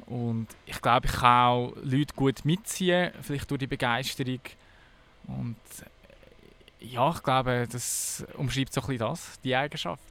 [0.07, 4.41] Und ich glaube, ich kann auch Leute gut mitziehen, vielleicht durch die Begeisterung.
[5.27, 10.03] Und äh, ja, ich glaube, das umschreibt so ein bisschen das, die Eigenschaft.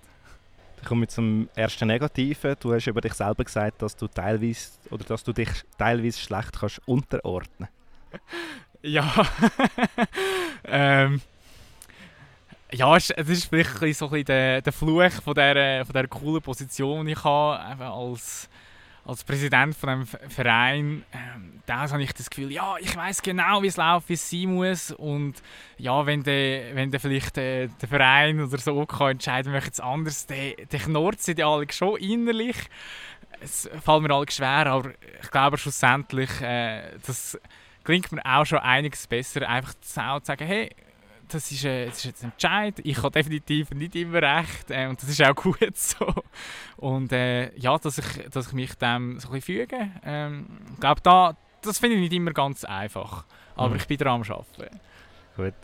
[0.82, 2.56] Ich komme zum ersten Negativen.
[2.58, 6.58] Du hast über dich selber gesagt, dass du teilweise oder dass du dich teilweise schlecht
[6.58, 7.68] kannst unterordnen.
[8.84, 9.08] Ja.
[10.64, 11.20] ähm.
[12.72, 16.42] Ja, es ist vielleicht so ein bisschen der, der Fluch von dieser, von dieser coolen
[16.42, 18.48] Position, die ich habe, als
[19.04, 23.62] als Präsident von einem Verein, ähm, da habe ich das Gefühl, ja, ich weiß genau,
[23.62, 24.92] wie es läuft, wie es sein muss.
[24.92, 25.42] Und
[25.78, 29.80] ja, wenn der, wenn der vielleicht äh, der Verein oder so kann entscheiden möchte, es
[29.80, 32.56] anders, dann, dann knurrt sie die alle schon innerlich.
[33.40, 37.38] Es fällt mir alle schwer, aber ich glaube schlussendlich, äh, das
[37.82, 40.70] klingt mir auch schon einiges besser, einfach zu sagen, hey,
[41.32, 42.74] das ist, äh, das ist jetzt ein Entscheid.
[42.84, 46.12] Ich habe definitiv nicht immer recht äh, und das ist auch gut so.
[46.76, 49.90] Und äh, ja, dass ich, dass ich mich dem so ein bisschen füge.
[50.04, 53.24] Ähm, ich glaube, da, das finde ich nicht immer ganz einfach.
[53.54, 53.76] Aber mhm.
[53.76, 54.80] ich bin daran am Arbeiten.
[55.36, 55.54] Gut.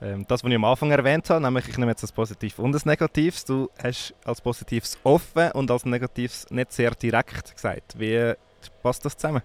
[0.00, 2.72] Ähm, das, was ich am Anfang erwähnt habe, nämlich ich nehme jetzt das Positiv und
[2.72, 3.44] das Negatives.
[3.44, 7.98] Du hast als Positives offen und als Negatives nicht sehr direkt gesagt.
[7.98, 8.34] Wie
[8.82, 9.42] passt das zusammen?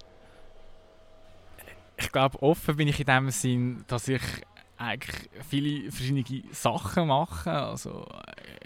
[1.98, 4.22] Ich glaube, offen bin ich in dem Sinn, dass ich
[4.78, 7.52] eigentlich viele verschiedene Sachen mache.
[7.52, 8.08] Also,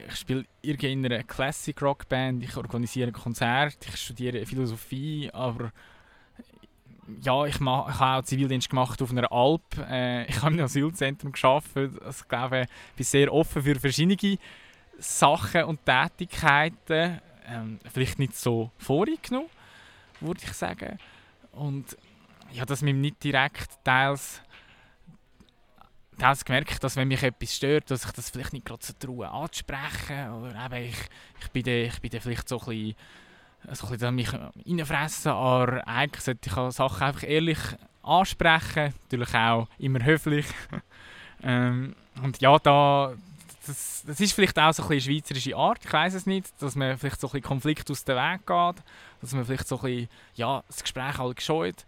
[0.08, 5.72] ich spiele in einer Classic Rock Band, ich organisiere Konzerte, ich studiere Philosophie, aber
[7.22, 9.62] ja, ich, mach, ich habe auch Zivildienst gemacht auf einer Alp.
[9.90, 12.02] Äh, ich habe im Asylzentrum gearbeitet.
[12.02, 14.38] Also, ich glaube, ich bin sehr offen für verschiedene
[15.00, 17.22] Sachen und Tätigkeiten.
[17.50, 19.50] Ähm, vielleicht nicht so vorgenommen,
[20.20, 20.98] würde ich sagen.
[21.54, 21.98] Und
[22.52, 24.42] ja, dass mir nicht direkt teils,
[26.18, 29.30] teils gemerkt, dass wenn mich etwas stört, dass ich das vielleicht nicht gerade so traue
[29.30, 30.32] anzusprechen.
[30.32, 30.98] Oder eben, ich,
[31.42, 32.96] ich, bin dann, ich bin dann vielleicht so ein bisschen
[34.00, 37.60] so ein mich reinfressen, aber eigentlich sollte ich Sachen einfach ehrlich
[38.02, 40.46] ansprechen, natürlich auch immer höflich.
[41.44, 43.14] ähm, und ja, da,
[43.66, 46.76] das, das ist vielleicht auch so ein bisschen schweizerische Art, ich weiß es nicht, dass
[46.76, 48.84] man vielleicht so ein bisschen Konflikt aus dem Weg geht,
[49.22, 51.86] dass man vielleicht so ein bisschen, ja, das Gespräch halt gescheut.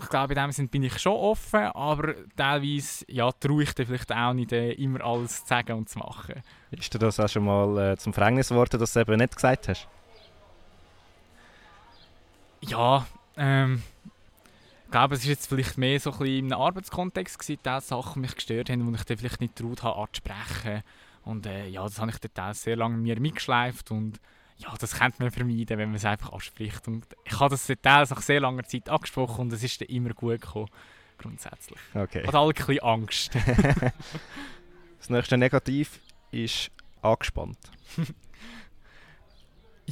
[0.00, 3.86] Ich glaube, in dem Sinne bin ich schon offen, aber teilweise ja, traue ich dir
[3.86, 6.42] vielleicht auch nicht, äh, immer alles zu sagen und zu machen.
[6.70, 9.68] Ist dir das auch schon mal äh, zum Verhängnis geworden, dass du eben nicht gesagt
[9.68, 9.88] hast?
[12.62, 13.82] Ja, ähm,
[14.84, 17.80] ich glaube, es war jetzt vielleicht mehr so ein bisschen in einem Arbeitskontext, gewesen, die
[17.80, 20.82] Sachen mich gestört haben, die ich dann vielleicht nicht traut habe anzusprechen.
[21.24, 24.20] Und äh, ja, das habe ich dann sehr lange mir mitgeschleift und
[24.60, 26.86] ja, das könnte man vermeiden, wenn man es einfach anspricht.
[26.86, 30.10] Und ich habe das teils nach sehr langer Zeit angesprochen und es ist dann immer
[30.10, 30.68] gut gekommen,
[31.18, 31.80] grundsätzlich.
[31.94, 32.26] Okay.
[32.26, 33.34] Hat alle ein bisschen Angst.
[34.98, 36.70] das nächste Negativ ist
[37.02, 37.58] angespannt.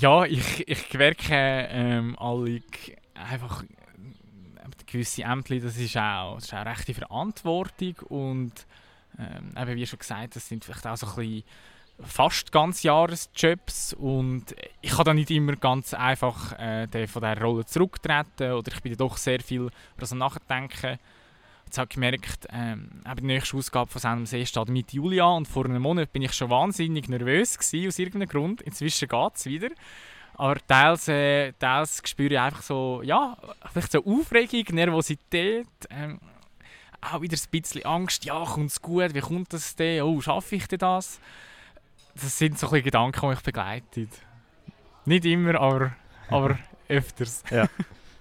[0.00, 2.60] Ja, ich, ich merke ähm, alle
[3.14, 3.66] einfach äh,
[4.86, 8.52] gewisse Ämter, das ist auch, das ist auch rechte Verantwortung und
[9.18, 11.42] ähm, eben wie schon gesagt, das sind vielleicht auch so ein bisschen
[12.00, 18.52] fast Ganzjahresjobs und ich kann da nicht immer ganz einfach äh, von dieser Rolle zurücktreten
[18.52, 20.98] oder ich bin doch sehr viel also nachdenken
[21.68, 25.36] Jetzt habe ich gemerkt, ähm, die nächste Ausgabe von Sendung See steht Mitte Juli an
[25.36, 28.62] und vor einem Monat bin ich schon wahnsinnig nervös gewesen, aus irgendeinem Grund.
[28.62, 29.68] Inzwischen geht es wieder.
[30.32, 33.36] Aber teils, äh, teils spüre ich einfach so, ja,
[33.70, 36.18] vielleicht so Aufregung, Nervosität, ähm,
[37.02, 38.24] auch wieder ein bisschen Angst.
[38.24, 39.12] Ja, kommt es gut?
[39.12, 40.00] Wie kommt das denn?
[40.00, 41.20] Oh, schaffe ich denn das?
[42.20, 44.08] Das sind so ein Gedanken, die mich begleiten.
[45.04, 45.96] Nicht immer, aber,
[46.28, 47.42] aber öfters.
[47.50, 47.68] Ja.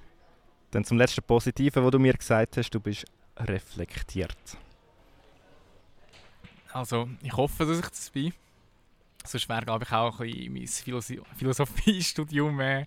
[0.72, 3.06] Dann zum letzten Positiven, was du mir gesagt hast, du bist
[3.38, 4.38] reflektiert?
[6.74, 8.34] Also, ich hoffe, dass ich das bin.
[9.26, 12.86] Sonst wäre, glaube ich, auch ein bisschen mein Philosophiestudium äh,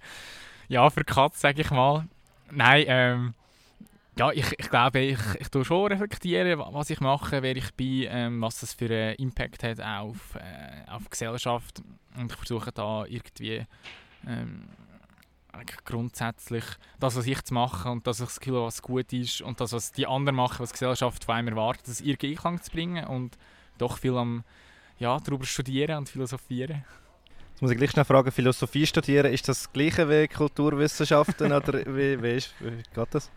[0.68, 2.06] ja, verkatzt, sage ich mal.
[2.50, 3.34] Nein, ähm,
[4.18, 8.06] ja, ich, ich glaube, ich, ich tue schon reflektieren, was ich mache, wer ich bin,
[8.08, 11.82] ähm, was das für einen Impact hat auf, äh, auf die Gesellschaft.
[12.16, 13.64] Und ich versuche da irgendwie
[14.26, 14.68] ähm,
[15.84, 16.64] grundsätzlich
[16.98, 19.72] das, was ich zu machen und das, was das Gefühl was gut ist und das,
[19.72, 23.04] was die anderen machen, was die Gesellschaft von einem erwartet, das irgendwie Einklang zu bringen
[23.06, 23.36] und
[23.78, 24.44] doch viel am
[24.98, 26.84] ja, darüber studieren und philosophieren.
[27.52, 31.84] Jetzt muss ich gleich noch fragen, Philosophie studieren, ist das, das gleiche wie Kulturwissenschaften oder
[31.86, 33.30] wie, wie, ist, wie geht das?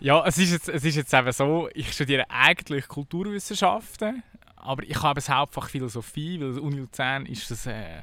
[0.00, 4.22] Ja, es ist, jetzt, es ist jetzt eben so, ich studiere eigentlich Kulturwissenschaften,
[4.56, 7.66] aber ich habe das Hauptfach Philosophie, weil Uni Luzern ist das...
[7.66, 8.02] Äh,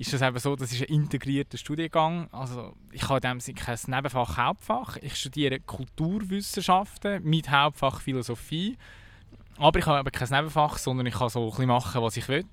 [0.00, 2.26] ist das eben so, das ist ein integrierter Studiengang.
[2.32, 4.96] Also ich habe in dem Sinne kein Nebenfach, Hauptfach.
[5.02, 8.78] Ich studiere Kulturwissenschaften mit Hauptfach Philosophie.
[9.58, 12.26] Aber ich habe eben kein Nebenfach, sondern ich kann so ein bisschen machen, was ich
[12.28, 12.46] will.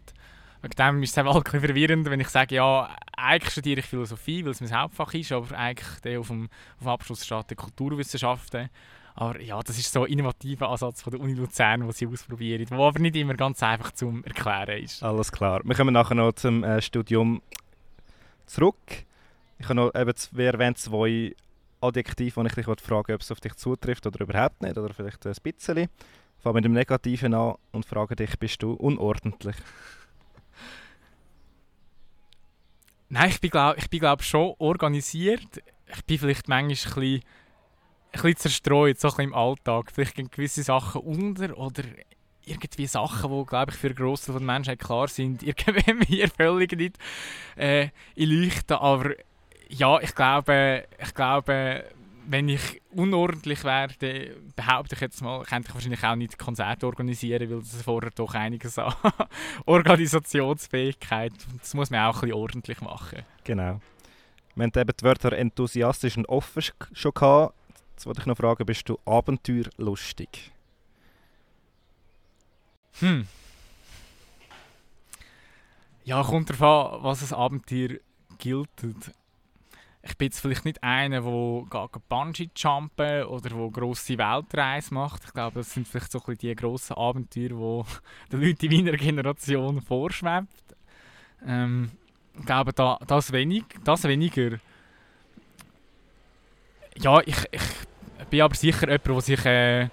[0.67, 4.43] Wegen dem ist es eben ein verwirrend, wenn ich sage, ja, eigentlich studiere ich Philosophie,
[4.43, 6.49] weil es mein Hauptfach ist, aber eigentlich der auf dem,
[6.81, 8.69] auf Abschluss steht Kulturwissenschaften.
[9.15, 12.65] Aber ja, das ist so ein innovativer Ansatz von der Uni Luzern, den sie ausprobieren,
[12.65, 15.01] der aber nicht immer ganz einfach zu erklären ist.
[15.01, 15.61] Alles klar.
[15.63, 17.41] Wir kommen nachher noch zum äh, Studium
[18.45, 19.05] zurück.
[19.59, 21.33] Ich habe noch eben, wie erwähnt, zwei
[21.79, 25.25] Adjektive, die ich dich fragen ob es auf dich zutrifft oder überhaupt nicht, oder vielleicht
[25.25, 25.77] ein bisschen.
[25.77, 29.55] Ich fange mit dem Negativen an und frage dich, bist du unordentlich?
[33.09, 35.63] Nein, ich bin glaube glaub, schon organisiert.
[35.87, 37.23] Ich bin vielleicht manchmal ein bisschen
[38.11, 39.91] ein bisschen zerstreut, so ein bisschen im Alltag.
[39.93, 41.83] Vielleicht gehen gewisse Sachen unter oder
[42.45, 46.97] irgendwie Sachen, die, glaube ich, für Großteil der Menschheit klar sind, irgendwie mir völlig nicht
[47.57, 48.77] äh, leuchten.
[48.77, 49.11] Aber
[49.69, 51.83] ja, ich glaube, ich glaube,
[52.29, 56.85] wenn ich unordentlich wäre, dann behaupte ich jetzt mal, könnte ich wahrscheinlich auch nicht Konzerte
[56.85, 58.93] organisieren, weil das vorher doch einiges an
[59.65, 63.23] Organisationsfähigkeit, das muss man auch ein bisschen ordentlich machen.
[63.45, 63.79] Genau.
[64.55, 67.55] Wir haben eben die Wörter enthusiastisch und offen schon gehabt.
[67.91, 70.51] Jetzt wollte ich noch fragen, bist du abenteuerlustig?
[72.99, 73.27] Hm.
[76.03, 77.99] Ja, kommt darauf an, was ein Abenteuer
[78.37, 78.69] gilt.
[80.03, 85.25] Ich bin jetzt vielleicht nicht einer, der Bungee-Jumpen oder der grosse Weltreise macht.
[85.25, 87.51] Ich glaube, das sind vielleicht so ein die grossen Abenteuer, die
[88.31, 90.75] den Leuten in meiner Generation vorschwebt.
[91.45, 91.91] Ähm,
[92.39, 94.59] ich glaube, da, das, wenig, das weniger.
[96.99, 99.45] Ja, ich, ich bin aber sicher jemand, der sich...
[99.45, 99.89] Äh,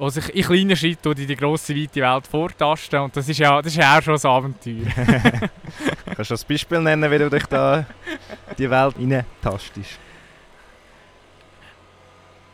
[0.00, 3.00] wo sich in kleinen Schritten in die grosse, weite Welt vortasten.
[3.00, 4.86] Und das ist ja, das ist ja auch schon ein Abenteuer.
[6.20, 7.86] Kannst du ein Beispiel nennen, wie du dich da in
[8.58, 9.98] die Welt hineintastest?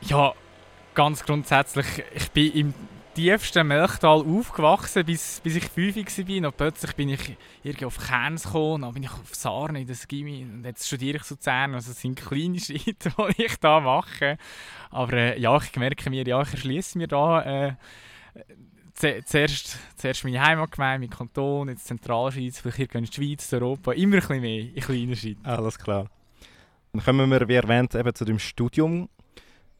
[0.02, 0.35] Ja,
[0.94, 2.74] ganz grundsätzlich, ich bin im
[3.14, 6.48] tiefsten Melchtal aufgewachsen, bis, bis ich fünf war.
[6.48, 10.07] Und plötzlich bin ich irgendwie auf Kerns gekommen, dann bin ich auf Sarne in das
[10.07, 11.74] Gimmi und jetzt studiere ich zu Zern.
[11.74, 14.38] Also es sind kleine Schritte, die ich da mache.
[14.90, 17.74] Aber äh, ja, ich merke mir, ja, ich erschließe mir da äh,
[18.96, 24.16] zuerst, zuerst meine Heimatgemeinde, mein Kanton, jetzt Zentralschweiz, vielleicht hier in die Schweiz, Europa, immer
[24.16, 25.44] ein bisschen mehr in kleinen Schritten.
[25.44, 26.09] Alles klar.
[26.92, 29.09] Dann kommen wir, wie erwähnt, eben zu dem Studium.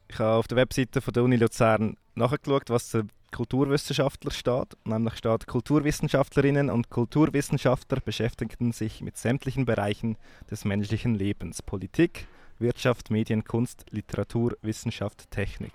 [0.09, 4.77] Ich habe auf der Webseite von der Uni Luzern nachgeschaut, was der Kulturwissenschaftler steht.
[4.85, 10.17] Nämlich steht, Kulturwissenschaftlerinnen und Kulturwissenschaftler beschäftigen sich mit sämtlichen Bereichen
[10.51, 11.63] des menschlichen Lebens.
[11.63, 15.73] Politik, Wirtschaft, Medien, Kunst, Literatur, Wissenschaft, Technik.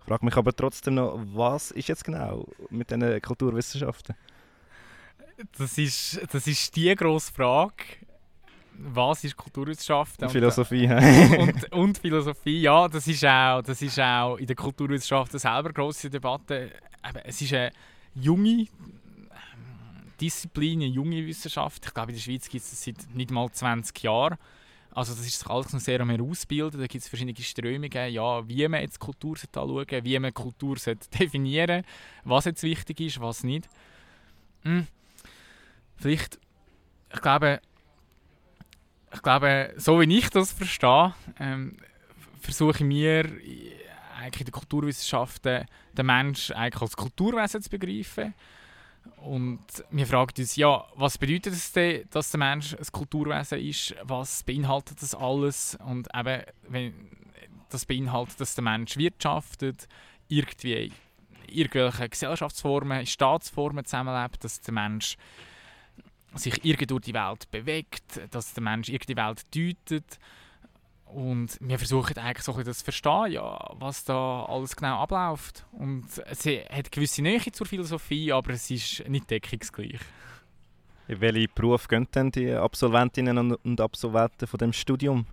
[0.00, 4.16] Ich frage mich aber trotzdem noch, was ist jetzt genau mit diesen Kulturwissenschaften?
[5.56, 7.84] Das ist, das ist die grosse Frage.
[8.72, 10.22] Was ist Kulturwissenschaft?
[10.22, 10.86] Und Philosophie.
[10.86, 15.66] Und, und, und, Philosophie, ja, das ist, auch, das ist auch in der Kulturwissenschaft selber
[15.66, 16.70] eine grosse Debatte.
[17.24, 17.70] Es ist eine
[18.14, 18.66] junge
[20.20, 21.84] Disziplin, eine junge Wissenschaft.
[21.86, 24.36] Ich glaube, in der Schweiz gibt es das seit nicht mal 20 Jahren.
[24.92, 26.80] Also das ist sich alles noch sehr mehr ausbilden.
[26.80, 30.76] Da gibt es verschiedene Strömungen, ja, wie man jetzt Kultur anschauen wie man Kultur
[31.18, 31.84] definieren
[32.24, 33.68] was jetzt wichtig ist, was nicht.
[34.62, 34.86] Hm.
[35.96, 36.38] Vielleicht,
[37.12, 37.60] ich glaube,
[39.12, 41.76] ich glaube, so wie ich das verstehe, ähm,
[42.40, 43.24] versuche ich mir
[44.18, 48.34] eigentlich in den Kulturwissenschaften den Menschen eigentlich als Kulturwesen zu begreifen
[49.22, 49.60] und
[49.90, 53.94] wir fragen uns, ja, was bedeutet es denn, dass der Mensch ein Kulturwesen ist?
[54.02, 55.76] Was beinhaltet das alles?
[55.84, 56.94] Und eben, wenn
[57.68, 59.86] das beinhaltet, dass der Mensch wirtschaftet,
[60.28, 60.92] irgendwie
[61.46, 65.16] irgendwelche Gesellschaftsformen, Staatsformen zusammenlebt, dass der Mensch
[66.34, 70.18] sich irgendwie durch die Welt bewegt, dass der Mensch irgendwie die Welt deutet
[71.14, 75.66] und wir versuchen eigentlich so ein das zu verstehen, ja, was da alles genau abläuft.
[75.72, 80.00] Und es hat eine gewisse Nähe zur Philosophie, aber es ist nicht deckungsgleich.
[81.08, 85.26] In welche Berufe gehen denn die Absolventinnen und Absolventen von dem Studium?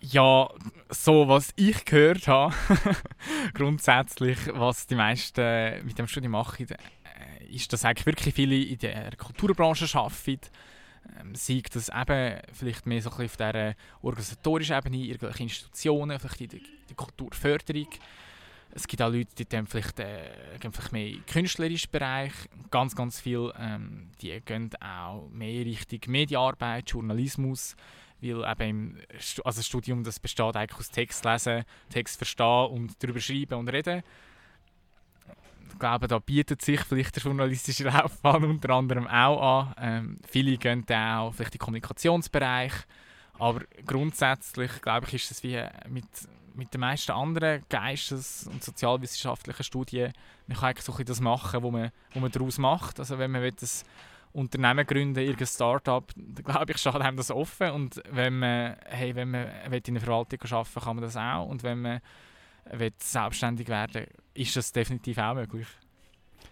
[0.00, 0.48] Ja,
[0.88, 2.54] so was ich gehört habe,
[3.54, 8.78] grundsätzlich, was die meisten mit dem Studium machen, äh, ist, dass eigentlich wirklich viele in
[8.78, 10.40] der Kulturbranche arbeiten
[11.20, 16.48] ähm, sei das eben vielleicht mehr so auf dieser organisatorischen Ebene, irgendwelche Institutionen, vielleicht in
[16.48, 17.88] der, der Kulturförderung.
[18.72, 22.32] Es gibt auch Leute, die dann vielleicht, äh, gehen vielleicht mehr den künstlerischen Bereich.
[22.70, 27.74] Ganz, ganz viel, ähm, die gehen auch mehr Richtung Medienarbeit, Journalismus,
[28.20, 28.98] weil eben im
[29.44, 34.02] also Studium das besteht eigentlich aus Text lesen, Text verstehen und darüber schreiben und reden
[35.78, 39.74] glaube, da bietet sich vielleicht der journalistische Laufbahn unter anderem auch an.
[39.78, 42.72] Ähm, viele gehen dann auch vielleicht in den Kommunikationsbereich.
[43.38, 46.04] Aber grundsätzlich, glaube ich, ist es wie mit,
[46.54, 50.12] mit den meisten anderen geistes- und sozialwissenschaftlichen Studien,
[50.46, 52.98] man kann eigentlich so das machen, was man, was man daraus macht.
[52.98, 53.54] Also wenn man ein
[54.32, 56.12] Unternehmen gründen, irgendein Start-up,
[56.44, 57.70] glaube ich, steht einem das offen.
[57.70, 61.46] Und wenn man, hey, wenn man in einer Verwaltung arbeiten kann man das auch.
[61.46, 62.00] Und wenn man
[62.98, 65.66] selbstständig werden ist das definitiv auch möglich.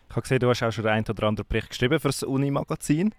[0.09, 3.15] Ich habe gesehen, du hast auch schon einen oder anderen Bericht geschrieben für das Uni-Magazin.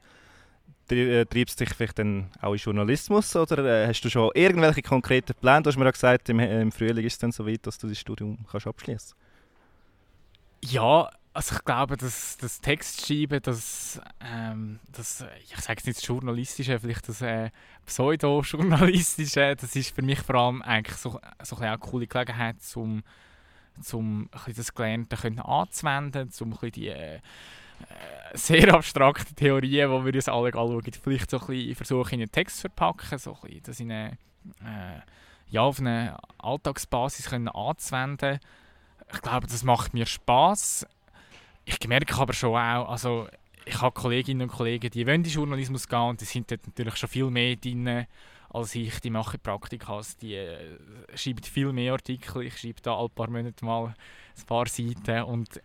[0.89, 4.83] Äh, treibst du dich vielleicht dann auch in Journalismus oder äh, hast du schon irgendwelche
[4.83, 5.63] konkreten Pläne?
[5.63, 7.87] Du hast mir ja gesagt, im, im Frühling ist es dann so weit, dass du
[7.87, 9.17] das Studium kannst abschließen
[10.61, 16.07] Ja, also ich glaube, dass das Textschreiben, das, ähm, das ich sage es nicht das
[16.07, 17.49] Journalistische, vielleicht das äh,
[17.85, 23.03] Pseudo-Journalistische, das ist für mich vor allem eigentlich so, so eine coole Gelegenheit, um
[23.93, 27.19] um das Gelernte anzuwenden, um die äh,
[28.33, 32.57] sehr abstrakten Theorien, die wir uns alle anschauen, vielleicht so ein versuchen in einen Text
[32.57, 34.17] zu verpacken, so ein das in eine,
[34.61, 34.99] äh,
[35.49, 38.39] ja, auf eine Alltagsbasis können anzuwenden.
[39.13, 40.87] Ich glaube, das macht mir Spaß.
[41.65, 43.27] Ich merke aber schon auch, also
[43.65, 46.95] ich habe Kolleginnen und Kollegen, die wollen in Journalismus gehen und die sind dort natürlich
[46.97, 48.05] schon viel mehr drin
[48.55, 48.99] als ich.
[49.01, 50.77] Die machen Praktika, die äh,
[51.13, 52.43] schreiben viel mehr Artikel.
[52.43, 53.87] Ich schreibe da alle paar Monate mal
[54.37, 55.61] ein paar Seiten und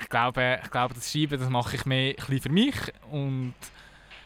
[0.00, 2.74] ich glaube, ich glaube das Schreiben das mache ich mehr ein für mich
[3.10, 3.54] und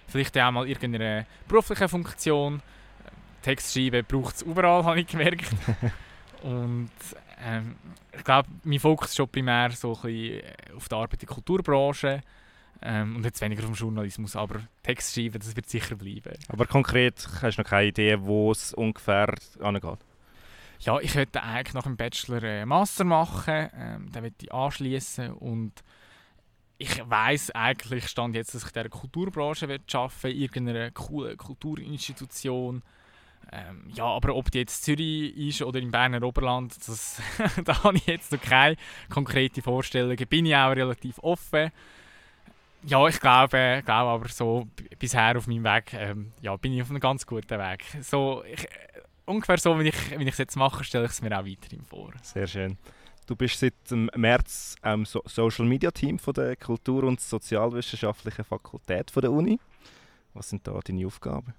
[0.06, 2.62] vielleicht auch mal irgendeine berufliche Funktion.
[3.42, 5.50] Text schreiben braucht es überall, habe ich gemerkt.
[6.42, 6.90] und
[7.44, 7.76] ähm,
[8.16, 10.42] ich glaube, mein Fokus ist schon primär so ein bisschen
[10.76, 12.22] auf die Arbeit in der Kulturbranche
[12.82, 16.36] ähm, und jetzt weniger vom Journalismus, aber Text schreiben, das wird sicher bleiben.
[16.48, 19.98] Aber konkret hast du noch keine Idee, wo es ungefähr angeht?
[20.80, 25.32] Ja, ich hätte eigentlich nach dem Bachelor einen Master machen, ähm, den möchte ich anschließen
[25.32, 25.72] und
[26.76, 32.82] ich weiß eigentlich stand jetzt, dass ich in der Kulturbranche arbeiten will, irgendeiner coolen Kulturinstitution.
[33.52, 37.20] Ähm, ja, aber ob die jetzt Zürich ist oder im Berner Oberland, das,
[37.64, 38.76] da habe ich jetzt noch keine
[39.08, 40.16] konkrete Vorstellungen.
[40.28, 41.70] Bin ich auch relativ offen.
[42.86, 44.68] Ja, ich glaube, glaube aber so
[44.98, 47.84] bisher auf meinem Weg ähm, ja, bin ich auf einem ganz guten Weg.
[48.02, 48.68] So, ich,
[49.24, 51.82] ungefähr so, wie ich, wie ich es jetzt mache, stelle ich es mir auch weiterhin
[51.82, 52.12] vor.
[52.22, 52.76] Sehr schön.
[53.26, 59.10] Du bist seit März am so Social Media Team von der Kultur- und Sozialwissenschaftlichen Fakultät
[59.10, 59.58] von der Uni.
[60.34, 61.54] Was sind da deine Aufgaben?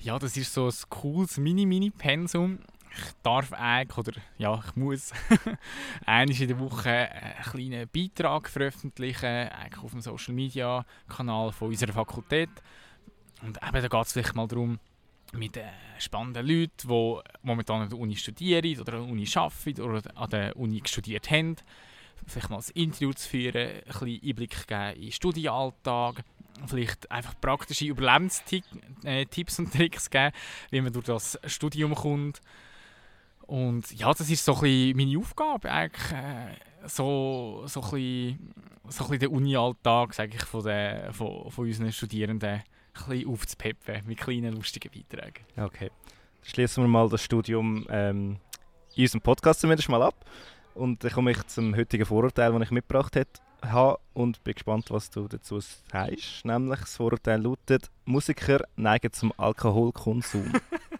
[0.00, 2.58] Ja, das ist so ein cooles Mini-Mini-Pensum
[2.90, 5.12] ich darf eigentlich, oder ja, ich muss
[6.06, 11.68] einmal in der Woche einen kleinen Beitrag veröffentlichen, eigentlich auf dem Social Media Kanal von
[11.68, 12.50] unserer Fakultät.
[13.42, 14.78] Und eben, da geht es vielleicht mal darum,
[15.32, 15.64] mit äh,
[15.98, 20.30] spannenden Leuten, die momentan an der Uni studieren oder an der Uni arbeiten oder an
[20.30, 21.56] der Uni studiert haben,
[22.26, 26.24] vielleicht mal ein Interview zu führen, ein bisschen Einblick geben in den Studienalltag,
[26.66, 28.68] vielleicht einfach praktische Überlebenstipps
[29.04, 29.26] äh,
[29.58, 30.32] und Tricks geben,
[30.70, 32.40] wie man durch das Studium kommt.
[33.46, 38.54] Und ja, das ist so ein bisschen meine Aufgabe, eigentlich, äh, so, so, ein bisschen,
[38.88, 40.62] so ein bisschen den Uni-Alltag von,
[41.12, 42.62] von, von unseren Studierenden ein
[42.94, 45.44] bisschen aufzupeppen mit kleinen, lustigen Beiträgen.
[45.56, 48.38] Okay, dann schließen wir mal das Studium ähm,
[48.94, 50.24] in unserem Podcast zumindest mal ab.
[50.74, 53.16] Und dann komme ich zum heutigen Vorurteil, das ich mitgebracht
[53.62, 56.44] habe und bin gespannt, was du dazu sagst.
[56.44, 60.52] Nämlich das Vorurteil lautet, Musiker neigen zum Alkoholkonsum.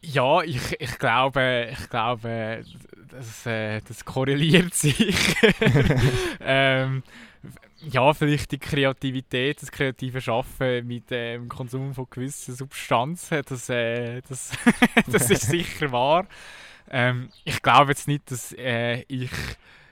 [0.00, 2.64] ja, ich, ich glaube, ich glaube
[3.10, 5.36] das, äh, das korreliert sich.
[6.40, 7.02] ähm,
[7.90, 13.68] ja, vielleicht die Kreativität, das kreative Schaffen mit dem ähm, Konsum von gewissen Substanzen, das,
[13.68, 14.52] äh, das,
[15.10, 16.26] das ist sicher wahr.
[16.90, 19.30] Ähm, ich glaube jetzt nicht, dass äh, ich,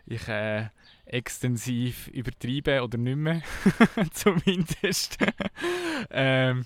[0.06, 0.68] ich äh,
[1.12, 3.42] extensiv übertrieben oder nicht mehr,
[4.12, 5.18] zumindest.
[6.10, 6.64] ähm,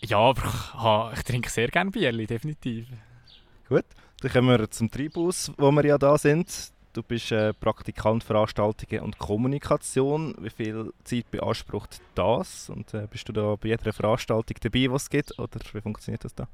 [0.00, 2.86] ja, aber ich, ich trinke sehr gerne Bierli, definitiv.
[3.68, 3.84] Gut,
[4.20, 6.72] dann kommen wir zum Treibhaus, wo wir ja da sind.
[6.92, 10.34] Du bist äh, Praktikant Veranstaltungen und Kommunikation.
[10.40, 12.70] Wie viel Zeit beansprucht das?
[12.70, 15.38] Und äh, bist du da bei jeder Veranstaltung dabei, was es gibt?
[15.38, 16.48] Oder wie funktioniert das da?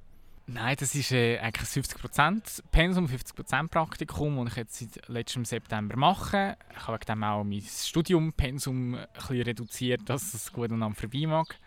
[0.47, 5.47] Nein, das ist äh, eigentlich ein 50% Pensum, 50% Praktikum, das ich jetzt seit letztem
[5.47, 6.59] September mache.
[6.77, 8.99] Ich habe dem auch mein Studium-Pensum
[9.31, 11.59] reduziert, dass es gut aneinander vorbei mag.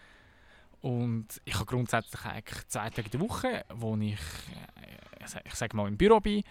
[0.82, 5.75] Und ich habe grundsätzlich eigentlich zwei Tage in der Woche, wo ich, äh, ich sage
[5.75, 6.43] mal, im Büro bin,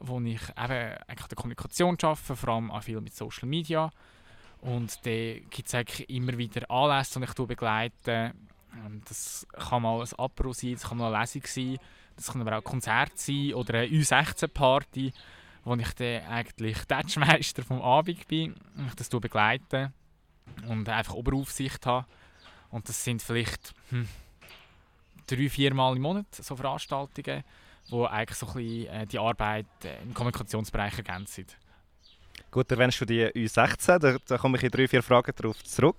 [0.00, 3.90] wo ich eben eigentlich der Kommunikation arbeite, vor allem auch viel mit Social Media.
[4.62, 8.32] Und da gibt es eigentlich immer wieder Anlässe, die ich begleite
[9.04, 11.78] das kann mal ein Apro sein, das kann mal eine Lesung sein,
[12.16, 15.12] das kann aber auch ein Konzert sein oder eine U16-Party,
[15.64, 19.92] wo ich dann eigentlich Tatschmeister vom Abend bin und ich das begleite
[20.68, 22.06] und einfach Oberaufsicht habe.
[22.70, 24.08] Und das sind vielleicht hm,
[25.26, 27.44] drei, vier Mal im Monat so Veranstaltungen,
[27.88, 31.46] wo eigentlich so ein bisschen äh, die Arbeit äh, im Kommunikationsbereich ergänzen.
[32.50, 35.96] Gut, erwähnst du die U16, da, da komme ich in drei, vier Fragen darauf zurück.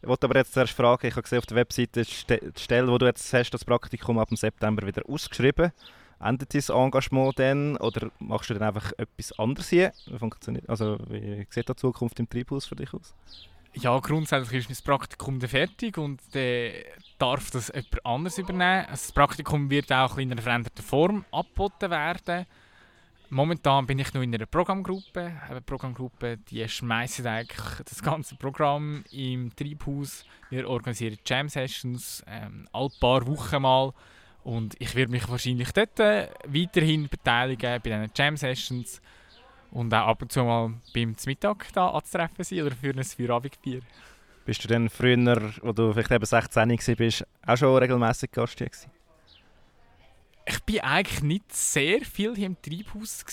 [0.00, 2.98] Ich wollte aber jetzt zuerst fragen, ich habe gesehen auf der Webseite die Stelle, wo
[2.98, 5.70] du jetzt hast, das Praktikum ab dem September wieder ausgeschrieben.
[6.18, 9.92] Endet dein Engagement dann oder machst du dann einfach etwas anderes hier?
[10.06, 13.14] Wie, funktioniert, also, wie sieht die Zukunft im Treibhaus für dich aus?
[13.74, 16.72] Ja, grundsätzlich ist mein Praktikum dann fertig und dann
[17.18, 18.86] darf das jemand anderes übernehmen.
[18.90, 22.46] Das Praktikum wird auch in einer veränderten Form angeboten werden.
[23.34, 25.32] Momentan bin ich noch in einer Programmgruppe.
[25.48, 30.26] Eine Programmgruppe, die schmeißt eigentlich das ganze Programm im Treibhaus.
[30.50, 33.94] Wir organisieren Jam Sessions ähm, alle paar Wochen mal.
[34.44, 39.00] Und ich werde mich wahrscheinlich dort äh, weiterhin beteiligen bei diesen Jam Sessions.
[39.70, 43.80] Und auch ab und zu mal beim Mittag da anzutreffen sein oder für ein Feierabendbier.
[44.44, 48.90] Bist du denn früher, wo du vielleicht eben 16 bist, auch schon regelmäßig Gast gewesen?
[50.46, 53.24] Ich bin eigentlich nicht sehr viel hier im Treibhaus.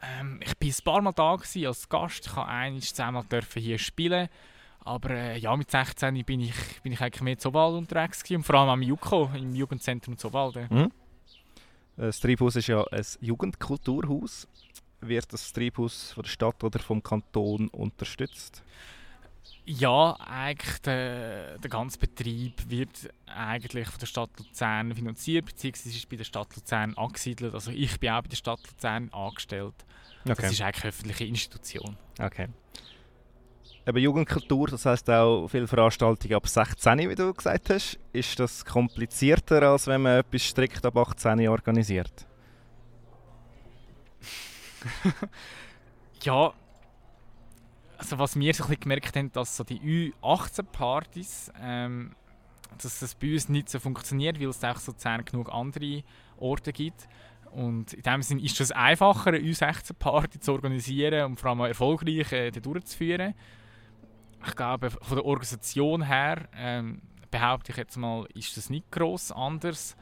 [0.00, 2.26] Ähm, ich war ein paar Mal da als Gast.
[2.26, 3.24] Ich durfte ein, zweimal
[3.54, 4.28] hier spielen.
[4.80, 8.42] Aber äh, ja, mit 16 bin ich, bin ich eigentlich mehr in Zobald unterwegs und
[8.42, 10.70] vor allem am JUKO, im Jugendzentrum Zobald.
[10.70, 10.90] Mhm.
[11.96, 14.48] Das Treibhaus ist ja ein Jugendkulturhaus.
[15.00, 18.62] Wird das Treibhaus von der Stadt oder vom Kanton unterstützt?
[19.64, 26.08] Ja, eigentlich der, der ganze Betrieb wird eigentlich von der Stadt Luzern finanziert, beziehungsweise ist
[26.08, 27.52] bei der Stadt Luzern angesiedelt.
[27.52, 29.74] Also ich bin auch bei der Stadt Luzern angestellt.
[30.24, 30.34] Okay.
[30.40, 31.96] Das ist eigentlich eine öffentliche Institution.
[32.18, 32.48] Okay.
[33.86, 37.98] Eben Jugendkultur, das heißt auch viele Veranstaltungen ab 16, wie du gesagt hast.
[38.12, 42.26] Ist das komplizierter, als wenn man etwas strikt ab 18 organisiert?
[46.22, 46.52] ja,
[47.98, 52.12] also was wir so gemerkt haben, dass so die U18-Partys, ähm,
[52.80, 56.04] dass das bei uns nicht so funktioniert, weil es auch so zehn genug andere
[56.38, 57.08] Orte gibt.
[57.50, 62.32] Und in dem Sinne ist es einfacher, eine U16-Party zu organisieren und vor allem erfolgreich
[62.32, 63.34] äh, durchzuführen.
[64.46, 69.32] Ich glaube, von der Organisation her ähm, behaupte ich jetzt mal, ist das nicht gross
[69.32, 69.96] anders.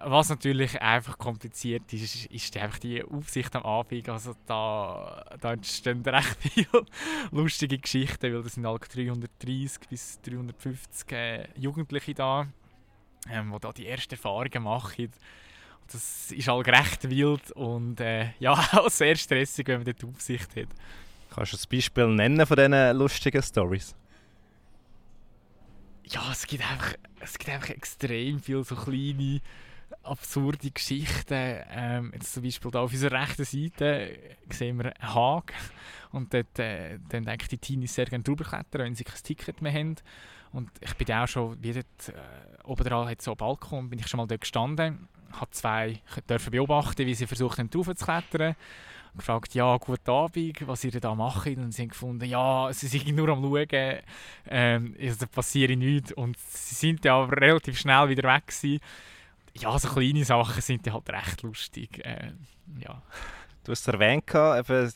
[0.00, 4.08] Was natürlich einfach kompliziert ist, ist einfach die Aufsicht am Abend.
[4.08, 6.86] Also da, da entstehen recht viele
[7.30, 12.46] lustige Geschichten, weil es sind halt 330 bis 350 äh, Jugendliche da,
[13.30, 15.10] ähm, die da die ersten Erfahrungen machen.
[15.92, 20.56] Das ist halt recht wild und äh, ja, auch sehr stressig, wenn man dort Aufsicht
[20.56, 20.68] hat.
[21.34, 23.94] Kannst du ein Beispiel nennen von diesen lustigen Stories?
[26.04, 29.40] Ja, es gibt einfach, es gibt einfach extrem viele so kleine
[30.04, 31.60] absurde Geschichten.
[31.70, 34.18] Ähm, jetzt zum Beispiel da auf unserer rechten Seite
[34.50, 35.52] sehen wir einen Haag
[36.12, 39.22] und dort äh, dann denke ich, die Teenies sehr gerne drüber klettern, wenn sie kein
[39.22, 39.96] Ticket mehr haben.
[40.52, 43.98] Und ich bin auch schon, wie dort, äh, oben dran hat so einen Balkon, bin
[43.98, 48.04] ich schon mal dort gestanden, habe zwei dürfen beobachten, wie sie versucht haben, drauf zu
[48.04, 48.54] klettern
[49.14, 51.46] gefragt, ja, guten Abend, was ihr da macht.
[51.46, 53.98] Und sie haben gefunden, ja, sie sind nur am Schauen,
[54.48, 56.12] ähm, also da passiert nichts.
[56.12, 58.80] Und sie sind ja relativ schnell wieder weg gewesen
[59.54, 62.04] ja, so kleine Sachen sind halt recht lustig.
[62.04, 62.32] Äh,
[62.78, 63.02] ja.
[63.64, 64.92] Du hast es erwähnt, eben,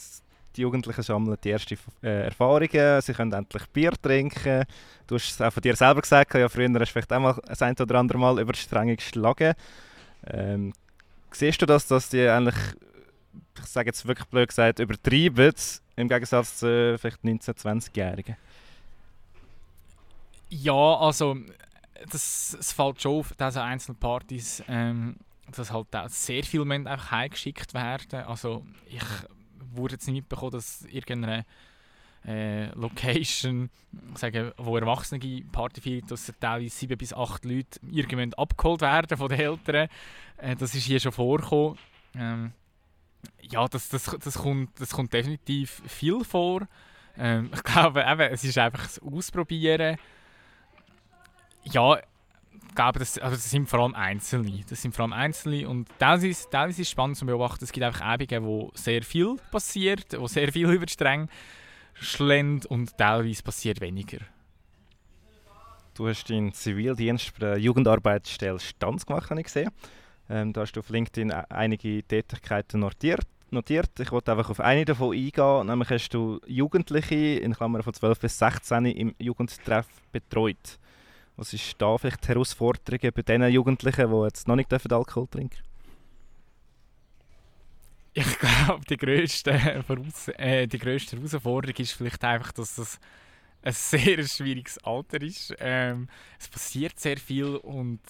[0.57, 4.65] die Jugendlichen sammeln die ersten äh, Erfahrungen, sie können endlich Bier trinken.
[5.07, 7.41] Du hast es auch von dir selber gesagt, ja, früher hast du vielleicht auch mal
[7.47, 9.55] ein oder andere Mal über die Stränge geschlagen.
[10.27, 10.73] Ähm,
[11.31, 12.57] siehst du das, dass die eigentlich,
[13.59, 15.55] ich sage jetzt wirklich blöd gesagt, übertreiben,
[15.97, 18.37] im Gegensatz zu äh, vielleicht 19-, 20-Jährigen?
[20.49, 21.37] Ja, also
[22.11, 25.16] das, das fällt schon auf, dass an einzelnen Partys ähm,
[25.53, 28.24] dass halt auch sehr viele Menschen einfach heimgeschickt werden.
[28.24, 29.03] Also ich
[29.72, 31.44] wurde jetzt nicht mitbekommen, dass irgendeine
[32.26, 33.70] äh, Location,
[34.14, 39.28] sagen, wo Erwachsene Party feiern, dass teilweise sieben bis acht Leute irgendwann abgeholt werden von
[39.28, 39.88] den Eltern.
[40.38, 41.78] Äh, das ist hier schon vorgekommen.
[42.16, 42.53] Ähm,
[43.40, 46.66] ja, das, das, das, kommt, das kommt definitiv viel vor.
[47.16, 49.97] Ähm, ich glaube, eben, es ist einfach das Ausprobieren
[51.73, 51.99] ja,
[52.77, 54.64] glaube, das, also das sind vor allem Einzelne.
[54.69, 57.64] Das sind vor allem Einzelne und das ist, das ist spannend zu beobachten.
[57.64, 62.97] Es gibt einfach Abende, wo sehr viel passiert, wo sehr viel über die Stränge und
[62.97, 64.19] teilweise passiert weniger.
[65.95, 69.71] Du hast deinen Zivildienst bei der Jugendarbeitsstelle Stanz gemacht, habe ich gesehen.
[70.29, 73.27] Ähm, da hast du auf LinkedIn e-, einige Tätigkeiten notiert.
[73.51, 73.99] notiert.
[73.99, 75.67] Ich wollte einfach auf eine davon eingehen.
[75.67, 80.79] Nämlich hast du Jugendliche in Klammern von 12 bis 16 im Jugendtreff betreut.
[81.37, 85.62] Was ist da vielleicht die Herausforderung bei den Jugendlichen, die jetzt noch nicht Alkohol trinken
[88.14, 89.51] Ich glaube, die grösste,
[90.39, 92.99] äh, die grösste Herausforderung ist vielleicht einfach, dass das
[93.62, 95.55] ein sehr schwieriges Alter ist.
[95.59, 96.09] Ähm,
[96.39, 98.01] es passiert sehr viel und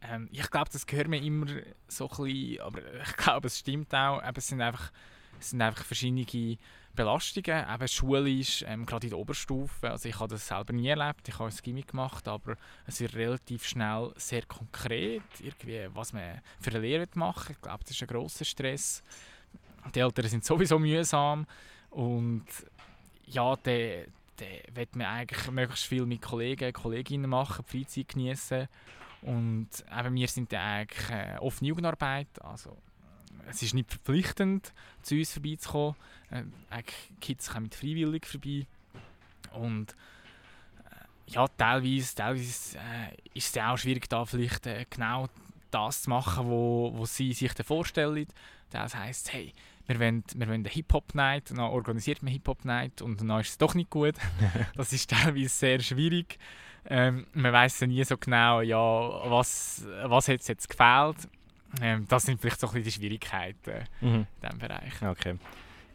[0.00, 1.46] ähm, ich glaube, das gehört mir immer
[1.88, 4.22] so ein bisschen, aber ich glaube, es stimmt auch.
[4.22, 4.90] Eben, es, sind einfach,
[5.38, 6.24] es sind einfach verschiedene
[6.94, 9.90] Belastungen, eben schulisch, ähm, gerade in der Oberstufe.
[9.90, 13.14] Also ich habe das selber nie erlebt, ich habe ein Gimmick gemacht, aber es wird
[13.14, 18.02] relativ schnell sehr konkret, irgendwie, was man für eine Lehre machen Ich glaube, das ist
[18.02, 19.02] ein grosser Stress.
[19.94, 21.46] Die Eltern sind sowieso mühsam.
[21.90, 22.46] Und
[23.26, 28.68] ja, der dann wird man eigentlich möglichst viel mit Kollegen, Kolleginnen machen, die Freizeit genießen
[29.22, 29.68] und
[29.98, 32.76] eben wir sind dann eigentlich äh, offene Jugendarbeit, also
[33.48, 34.72] es ist nicht verpflichtend,
[35.02, 35.96] zu uns vorbeizukommen.
[36.30, 36.82] Äh,
[37.20, 38.66] Kids kommen freiwillig vorbei.
[39.52, 45.28] Und äh, ja, teilweise, teilweise äh, ist es auch schwierig, da vielleicht äh, genau
[45.70, 48.26] das zu machen, wo, wo sie sich vorstellen.
[48.70, 49.52] Das heisst, hey,
[49.86, 53.74] wir wollen, wir wollen eine Hip-Hop-Night, dann organisiert man Hip-Hop-Night und dann ist es doch
[53.74, 54.14] nicht gut.
[54.76, 56.38] das ist teilweise sehr schwierig.
[56.86, 61.16] Ähm, man weiß ja nie so genau, ja, was, was hat es jetzt gefehlt.
[61.80, 64.14] Ähm, das sind vielleicht so ein bisschen die Schwierigkeiten mhm.
[64.14, 65.02] in diesem Bereich.
[65.02, 65.38] Okay.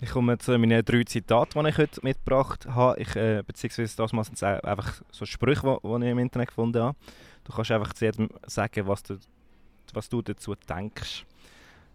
[0.02, 3.02] Ich komme zu meinen drei Zitaten, die ich heute mitgebracht habe.
[3.02, 6.82] Ich, äh, beziehungsweise das sind es einfach so Sprüche, die, die ich im Internet gefunden
[6.82, 6.98] habe.
[7.44, 9.20] Du kannst einfach zu jedem sagen, was du,
[9.94, 11.26] was du dazu denkst.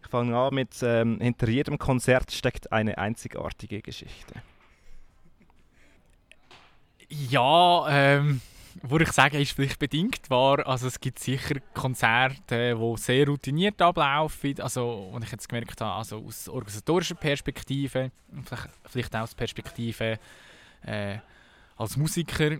[0.02, 4.42] Ich fange an mit, ähm, hinter jedem Konzert steckt eine einzigartige Geschichte.
[7.08, 8.42] Ja, ähm,
[8.82, 10.66] würde ich sagen, ist vielleicht bedingt wahr.
[10.66, 14.60] Also es gibt sicher Konzerte, die sehr routiniert ablaufen.
[14.60, 18.10] Also, und ich jetzt gemerkt habe, also aus organisatorischer Perspektive,
[18.44, 20.18] vielleicht, vielleicht auch aus Perspektive
[20.82, 21.18] äh,
[21.76, 22.58] als Musiker,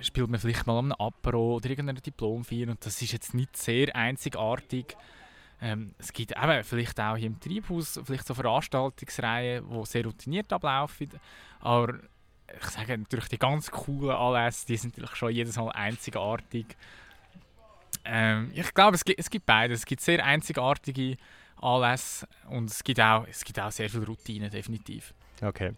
[0.00, 3.94] spielt man vielleicht mal am Apero oder irgendeiner Diplomfeier und das ist jetzt nicht sehr
[3.94, 4.96] einzigartig.
[5.60, 10.52] Ähm, es gibt eben vielleicht auch hier im Treibhaus vielleicht so Veranstaltungsreihen, die sehr routiniert
[10.52, 11.08] ablaufen,
[11.60, 12.00] aber
[12.60, 16.66] ich sage natürlich, die ganz coolen Anlässe, die sind natürlich schon jedes Mal einzigartig.
[18.04, 19.80] Ähm, ich glaube, es gibt, es gibt beides.
[19.80, 21.16] Es gibt sehr einzigartige
[21.60, 25.12] Anlässe und es gibt auch, es gibt auch sehr viel Routine, definitiv.
[25.42, 25.72] Okay.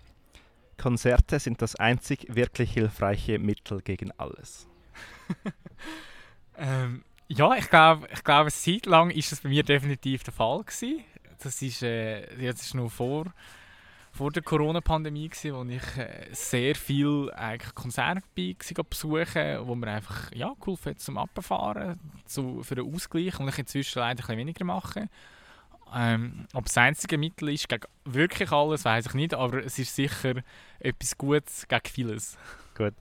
[0.77, 4.69] Konzerte sind das einzig wirklich hilfreiche Mittel gegen alles.
[6.57, 10.63] ähm, ja, ich glaube, ich glaube, seit lang ist das bei mir definitiv der Fall
[10.63, 11.05] gewesen.
[11.43, 13.27] Das ist, äh, das ist nur vor
[14.19, 17.31] vor der Corona-Pandemie, wo ich äh, sehr viel
[17.73, 23.39] Konzerte war, besuchen, wo mir einfach ja, geholfen hat zum Abfahren, zu, für den Ausgleich
[23.39, 25.09] und ich inzwischen leider ein weniger mache.
[25.95, 29.95] Ähm, ob das einzige Mittel ist gegen wirklich alles, weiß ich nicht, aber es ist
[29.95, 30.43] sicher
[30.81, 32.37] etwas Gutes gegen vieles.
[32.77, 32.95] Gut.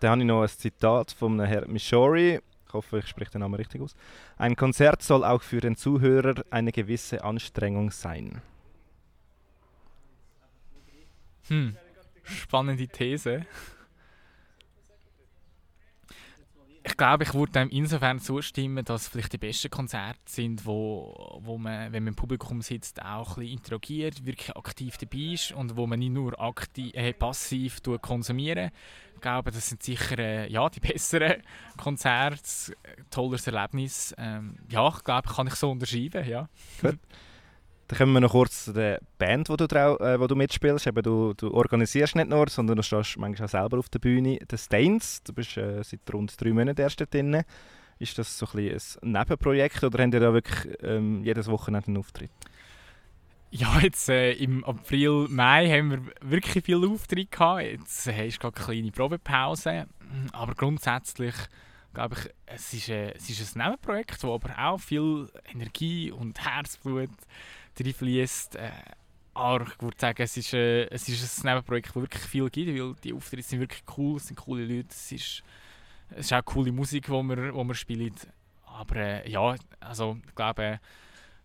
[0.00, 2.40] Dann habe ich noch ein Zitat von Herrn Mishori.
[2.66, 3.96] Ich hoffe, ich spreche den Namen richtig aus.
[4.36, 8.42] Ein Konzert soll auch für den Zuhörer eine gewisse Anstrengung sein.
[11.48, 11.76] Hm.
[12.24, 13.46] Spannende These.
[16.84, 21.58] Ich glaube, ich würde dem insofern zustimmen, dass vielleicht die besten Konzerte sind, wo, wo
[21.58, 25.76] man, wenn man im Publikum sitzt, auch ein bisschen interagiert, wirklich aktiv dabei ist und
[25.76, 28.72] wo man nicht nur aktiv, äh, passiv konsumiert.
[29.14, 31.42] Ich glaube, das sind sicher äh, ja, die besseren
[31.76, 32.74] Konzerte,
[33.10, 34.14] tolles Erlebnis.
[34.16, 36.26] Ähm, ja, ich glaube, kann ich so unterschreiben.
[36.26, 36.48] Ja.
[36.80, 36.98] Gut.
[37.88, 40.86] Dann kommen wir noch kurz zu der Band, wo du, äh, wo du mitspielst.
[40.86, 44.38] Eben, du, du organisierst nicht nur, sondern du stehst manchmal auch selber auf der Bühne.
[44.50, 47.42] The Stains, du bist äh, seit rund drei Monaten erst drin.
[47.98, 51.96] Ist das so ein, ein Nebenprojekt oder habt ihr da wirklich ähm, jedes Wochenende einen
[51.96, 52.30] Auftritt?
[53.50, 57.62] Ja, jetzt äh, im April, Mai haben wir wirklich viele Auftritte gehabt.
[57.62, 59.86] Jetzt äh, du gerade eine kleine Probepause.
[60.32, 61.34] Aber grundsätzlich
[61.94, 66.38] glaube ich, es ist, äh, es ist ein Nebenprojekt, das aber auch viel Energie und
[66.38, 67.10] Herzblut
[67.84, 68.56] reinfließt.
[68.56, 68.70] Äh,
[69.34, 72.78] aber ich würde sagen, es ist, äh, es ist ein Nebenprojekt, das wirklich viel gibt,
[72.78, 75.42] weil die Auftritte sind wirklich cool, es sind coole Leute, es ist,
[76.10, 78.14] es ist auch coole Musik, die wir, wo wir spielen.
[78.64, 80.80] Aber äh, ja, also ich glaube,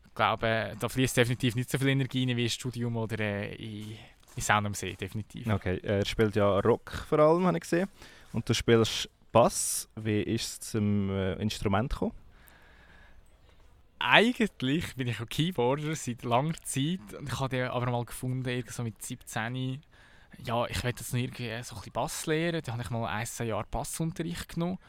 [0.05, 3.53] ich glaube, da fließt definitiv nicht so viel Energie rein wie im Studium oder äh,
[3.55, 3.97] in,
[4.35, 5.47] in Sound am See, definitiv.
[5.47, 7.89] Okay, er spielt ja Rock vor allem, habe ich gesehen.
[8.31, 9.89] Und du spielst Bass.
[9.95, 12.13] Wie ist es zum äh, Instrument gekommen?
[14.03, 18.73] Eigentlich bin ich ein Keyboarder seit langer Zeit ich habe den aber mal gefunden, irgendwie
[18.73, 19.81] so mit 17
[20.39, 22.61] ja, ich will jetzt noch irgendwie so ein bisschen Bass lernen.
[22.63, 24.79] Da habe ich mal ein, zwei Jahre Bassunterricht genommen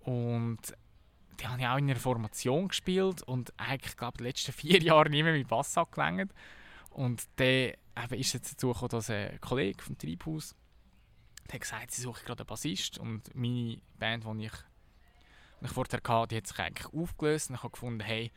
[0.00, 0.58] und
[1.38, 5.10] die habe ich auch in einer Formation gespielt und eigentlich, glaube die letzten vier Jahre
[5.10, 6.32] nicht mehr mit Bass angelangt.
[6.90, 7.74] Und dann
[8.10, 10.54] ist jetzt dazu gekommen, dass ein Kollege vom Treibhaus
[11.52, 14.52] hat gesagt, sie suche gerade einen Bassist und meine Band, die ich
[15.64, 18.30] ich vorher hatte, die hat sich eigentlich aufgelöst und ich habe gefunden, hey,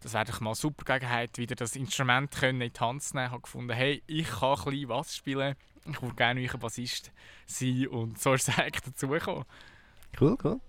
[0.00, 3.16] das wäre doch mal eine super Gelegenheit, wieder das Instrument können in die Hand zu
[3.16, 3.26] nehmen.
[3.26, 5.56] Ich habe gefunden, hey, ich kann ein bisschen was spielen,
[5.86, 7.12] ich würde gerne euer Bassist
[7.46, 9.44] sein und so ist es eigentlich dazugekommen.
[10.20, 10.60] Cool, cool.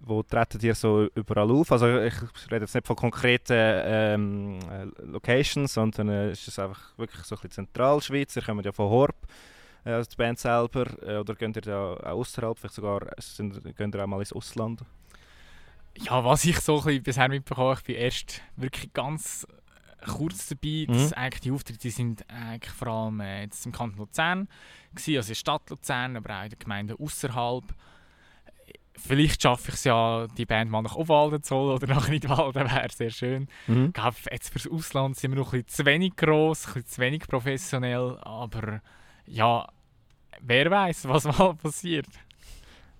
[0.00, 1.72] Wo treten ihr so überall auf?
[1.72, 2.14] Also ich
[2.50, 7.34] rede jetzt nicht von konkreten ähm, äh, Locations, sondern äh, ist es einfach wirklich so
[7.34, 8.36] ein bisschen Zentralschweiz.
[8.36, 9.16] Ihr kommt ja von Horb,
[9.84, 14.02] äh, die Band selber, äh, oder geht ihr da auch außerhalb, vielleicht sogar geht ihr
[14.02, 14.82] auch mal ins Ausland?
[16.04, 19.46] Ja, was ich so ein bisschen bisher mitbekommen habe, ich bin erst wirklich ganz
[20.06, 20.86] kurz dabei.
[20.88, 20.92] Mhm.
[20.92, 24.48] Dass eigentlich die Auftritte sind eigentlich vor allem äh, jetzt im Kanton Luzern,
[24.94, 27.64] gewesen, also in der Stadt Luzern, aber auch in den Gemeinden außerhalb.
[28.96, 32.64] Vielleicht schaffe ich es ja, die Band mal nach Obwalden zu holen oder nach Nidwalden,
[32.70, 33.48] wäre sehr schön.
[33.68, 33.86] Mhm.
[33.86, 36.88] Ich glaube, jetzt fürs Ausland sind wir noch ein bisschen zu wenig gross, ein bisschen
[36.88, 38.80] zu wenig professionell, aber
[39.26, 39.68] ja,
[40.40, 42.06] wer weiß, was mal passiert.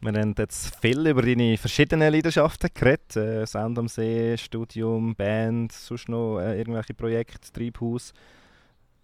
[0.01, 3.17] Wir haben jetzt viel über deine verschiedenen Leidenschaften geredet.
[3.17, 8.13] Äh, Sound am See, Studium, Band, sonst noch äh, irgendwelche Projekte, Treibhaus.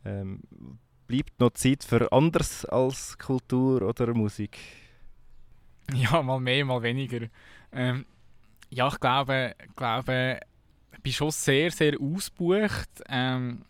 [0.05, 0.41] Ähm,
[1.09, 4.59] bleibt noch Zeit für anderes als Kultur oder Musik?
[5.93, 7.27] Ja, mal mehr, mal weniger.
[7.73, 8.07] Ähm,
[8.71, 10.41] ja, ich glaube, glaube,
[10.93, 13.03] ich bin schon sehr, sehr ausgebucht.
[13.09, 13.65] Ähm,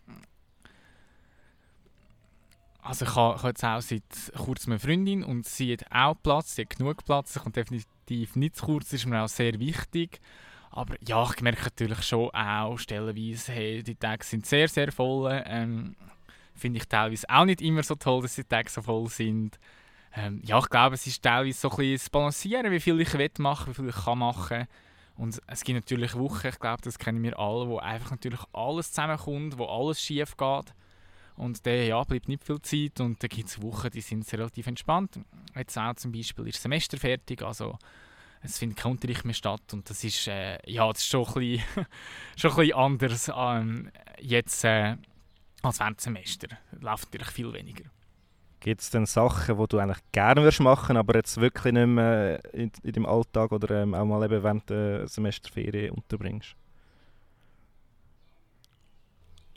[2.85, 4.03] also ich habe, jetzt auch seit
[4.37, 8.35] kurzem eine Freundin und sie hat auch Platz, sie hat genug Platz, sie kommt definitiv
[8.35, 10.21] nicht zu kurz, ist mir auch sehr wichtig.
[10.69, 15.43] Aber ja, ich merke natürlich schon auch stellenweise, hey, die Tage sind sehr, sehr voll.
[15.45, 15.95] Ähm,
[16.53, 19.57] Finde ich teilweise auch nicht immer so toll, dass die Tage so voll sind.
[20.15, 23.13] Ähm, ja, ich glaube, es ist teilweise so ein bisschen das Balancieren, wie viel ich
[23.13, 24.67] will machen, wie viel ich kann machen.
[25.17, 28.91] Und es gibt natürlich Wochen, ich glaube, das kennen wir alle, wo einfach natürlich alles
[28.91, 30.73] zusammenkommt, wo alles schief geht.
[31.37, 34.67] Und dann ja, bleibt nicht viel Zeit und dann gibt es Wochen, die sind relativ
[34.67, 35.19] entspannt.
[35.55, 37.77] Jetzt auch zum Beispiel ist Semester fertig, also
[38.41, 41.33] es findet kein Unterricht mehr statt und das ist, äh, ja, das ist schon ein
[41.33, 41.85] bisschen,
[42.37, 44.95] schon ein bisschen anders ähm, jetzt äh,
[45.61, 46.47] als während Semester.
[46.79, 47.85] Läuft natürlich viel weniger.
[48.59, 52.43] Gibt es denn Sachen, die du eigentlich gerne würdest machen, aber jetzt wirklich nicht mehr
[52.53, 56.55] in, in deinem Alltag oder ähm, auch mal eben während der Semesterferien unterbringst?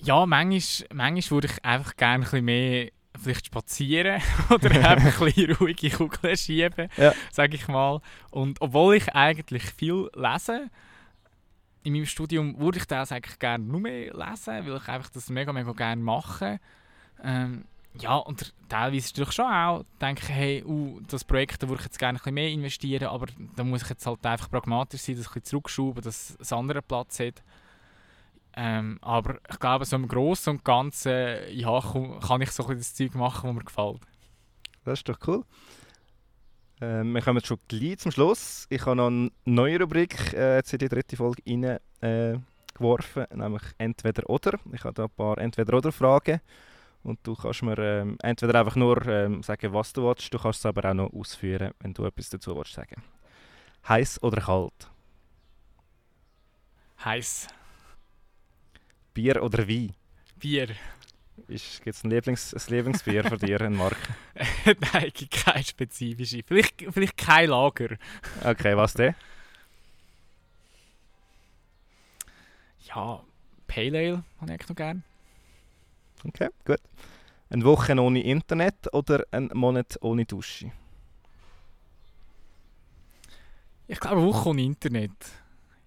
[0.00, 2.90] Ja, manchmal, manchmal würde ich einfach gerne ein bisschen mehr
[3.20, 7.12] vielleicht spazieren oder einfach ein bisschen ruhige Kugeln schieben, ja.
[7.32, 8.00] sage ich mal.
[8.30, 10.70] Und obwohl ich eigentlich viel lese,
[11.82, 15.30] in meinem Studium würde ich das eigentlich gerne nur mehr lesen, weil ich einfach das
[15.30, 16.60] mega, mega gerne mache.
[17.22, 21.68] Ähm, ja, und teilweise ist es schon auch, denke ich, hey, uh, das Projekt, da
[21.68, 23.26] würde ich jetzt gerne ein bisschen mehr investieren, aber
[23.56, 26.60] da muss ich jetzt halt einfach pragmatisch sein, das ein bisschen zurückschrauben, dass es einen
[26.60, 27.42] anderen Platz hat.
[28.60, 31.80] Ähm, aber ich glaube, so im Großen und Ganzen ja,
[32.26, 34.00] kann ich so ein das Zeug machen, das mir gefällt.
[34.84, 35.44] Das ist doch cool.
[36.80, 38.66] Ähm, wir kommen schon gleich zum Schluss.
[38.68, 42.38] Ich habe noch eine neue Rubrik äh, jetzt in die dritte Folge rein, äh,
[42.74, 44.58] geworfen, nämlich Entweder oder.
[44.72, 46.40] Ich habe da ein paar Entweder-oder-Fragen.
[47.04, 50.58] Und du kannst mir ähm, entweder einfach nur ähm, sagen, was du willst, du kannst
[50.58, 53.04] es aber auch noch ausführen, wenn du etwas dazu willst sagen.
[53.88, 54.90] Heiß oder kalt?
[57.04, 57.46] Heiß.
[59.18, 59.92] Bier oder Wein?
[60.36, 60.68] Bier.
[61.48, 63.96] Gibt es ein, Lieblings-, ein Lieblingsbier von dir, ein Mark?
[64.92, 66.44] Nein, kein spezifisches.
[66.46, 67.96] Vielleicht, vielleicht kein Lager.
[68.44, 69.16] Okay, was denn?
[72.86, 73.24] Ja,
[73.66, 75.02] Pale Ale habe ich noch gerne.
[76.24, 76.80] Okay, gut.
[77.50, 80.70] Eine Woche ohne Internet oder ein Monat ohne Dusche?
[83.88, 85.10] Ich glaube, eine Woche ohne Internet.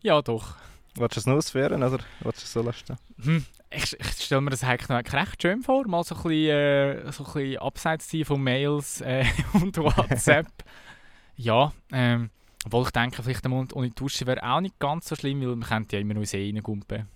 [0.01, 0.57] Ja, doch.
[0.95, 2.97] Willst du es noch ausführen oder willst du es so lassen?
[3.23, 3.45] Hm.
[3.69, 7.23] Ich, ich stelle mir das eigentlich recht schön vor, mal so ein bisschen, äh, so
[7.23, 10.47] ein bisschen abseits von Mails äh, und WhatsApp.
[11.37, 12.29] ja, ähm,
[12.65, 15.55] obwohl ich denke, vielleicht ein Monat ohne Dusche wäre auch nicht ganz so schlimm, weil
[15.55, 17.07] man könnte ja immer noch See reingumpen.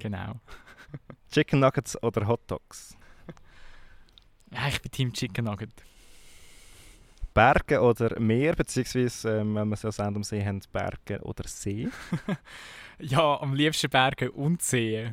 [0.00, 0.40] Genau.
[1.32, 2.96] Chicken Nuggets oder Hot Dogs?
[4.50, 5.70] Ja, ich bin Team Chicken Nugget.
[7.36, 11.86] Berge oder Meer, beziehungsweise, ähm, wenn wir ja Sand am See haben, Berge oder See?
[12.98, 15.12] ja, am liebsten Berge und See.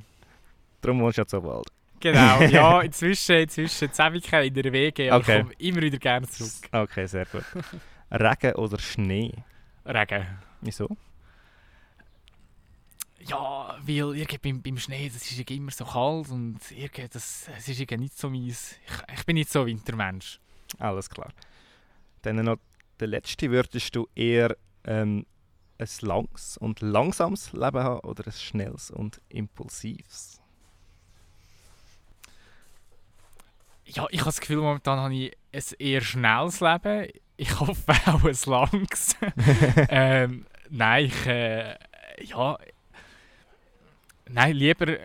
[0.80, 1.68] Darum wohnst du ja zu Wald.
[2.00, 5.36] Genau, ja, inzwischen, inzwischen Ewigkeit in der Wege, aber okay.
[5.36, 6.70] ich komme immer wieder gerne zurück.
[6.72, 7.44] Okay, sehr gut.
[8.10, 9.34] Regen oder Schnee?
[9.86, 10.26] Regen.
[10.62, 10.96] Wieso?
[13.20, 17.68] Ja, weil irgendwie beim, beim Schnee, das ist immer so kalt und irgendwie, das, das
[17.68, 18.78] ist irgendwie nicht so meins.
[18.88, 20.40] Ich, ich bin nicht so ein Wintermensch.
[20.80, 21.34] Alles klar.
[22.24, 22.58] Dann noch
[23.00, 24.56] der letzte, würdest du eher
[24.86, 25.26] ähm,
[25.78, 30.42] ein langes und langsames Leben haben oder ein schnelles und impulsives?
[33.86, 37.10] Ja, ich habe das Gefühl, momentan habe ich ein eher schnelles Leben.
[37.36, 39.16] Ich hoffe auch ein langes.
[39.90, 41.76] ähm, nein, ich, äh,
[42.22, 42.58] ja,
[44.30, 44.98] nein, lieber,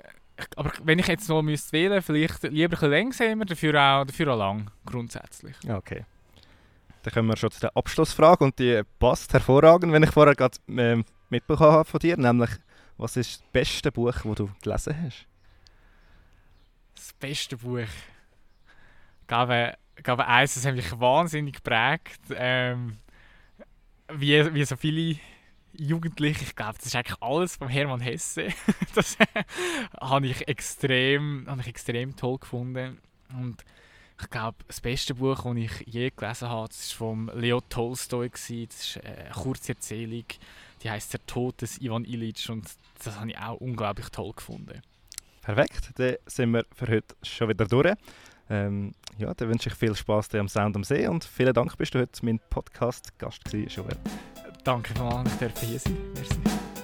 [0.55, 4.35] aber wenn ich jetzt noch müsste wählen, vielleicht lieber ein bisschen langsamer, dafür auch, dafür
[4.35, 5.57] auch lang, grundsätzlich.
[5.69, 6.05] Okay.
[7.09, 10.59] Dann kommen wir schon zu der Abschlussfrage und die passt hervorragend, wenn ich vorher gerade
[10.68, 12.50] äh, mitbekommen habe von dir, nämlich
[12.98, 15.26] was ist das beste Buch, das du gelesen hast?
[16.94, 17.78] Das beste Buch?
[17.78, 22.20] Ich glaube, ich glaube eins, das hat mich wahnsinnig geprägt.
[22.34, 22.98] Ähm,
[24.12, 25.18] wie, wie so viele
[25.72, 28.48] Jugendliche, ich glaube, das ist eigentlich alles von Hermann Hesse.
[28.94, 29.16] das
[29.98, 32.98] habe ich, extrem, habe ich extrem toll gefunden.
[33.32, 33.64] Und
[34.21, 38.31] ich glaube, das beste Buch, das ich je gelesen habe, das war von Leo Tolstoy.
[38.31, 40.25] Das ist eine kurze Erzählung,
[40.83, 42.69] die heißt Der Tod des Ivan Illich und
[43.03, 44.83] das habe ich auch unglaublich toll gefunden.
[45.43, 47.95] Perfekt, dann sind wir für heute schon wieder durch.
[48.51, 51.95] Ähm, ja, dann wünsche ich viel Spaß am Sound am See und vielen Dank, bist
[51.95, 53.97] du heute mein Podcast-Gast gewesen, Joel.
[54.64, 56.78] Danke, dass ich hier sein Merci.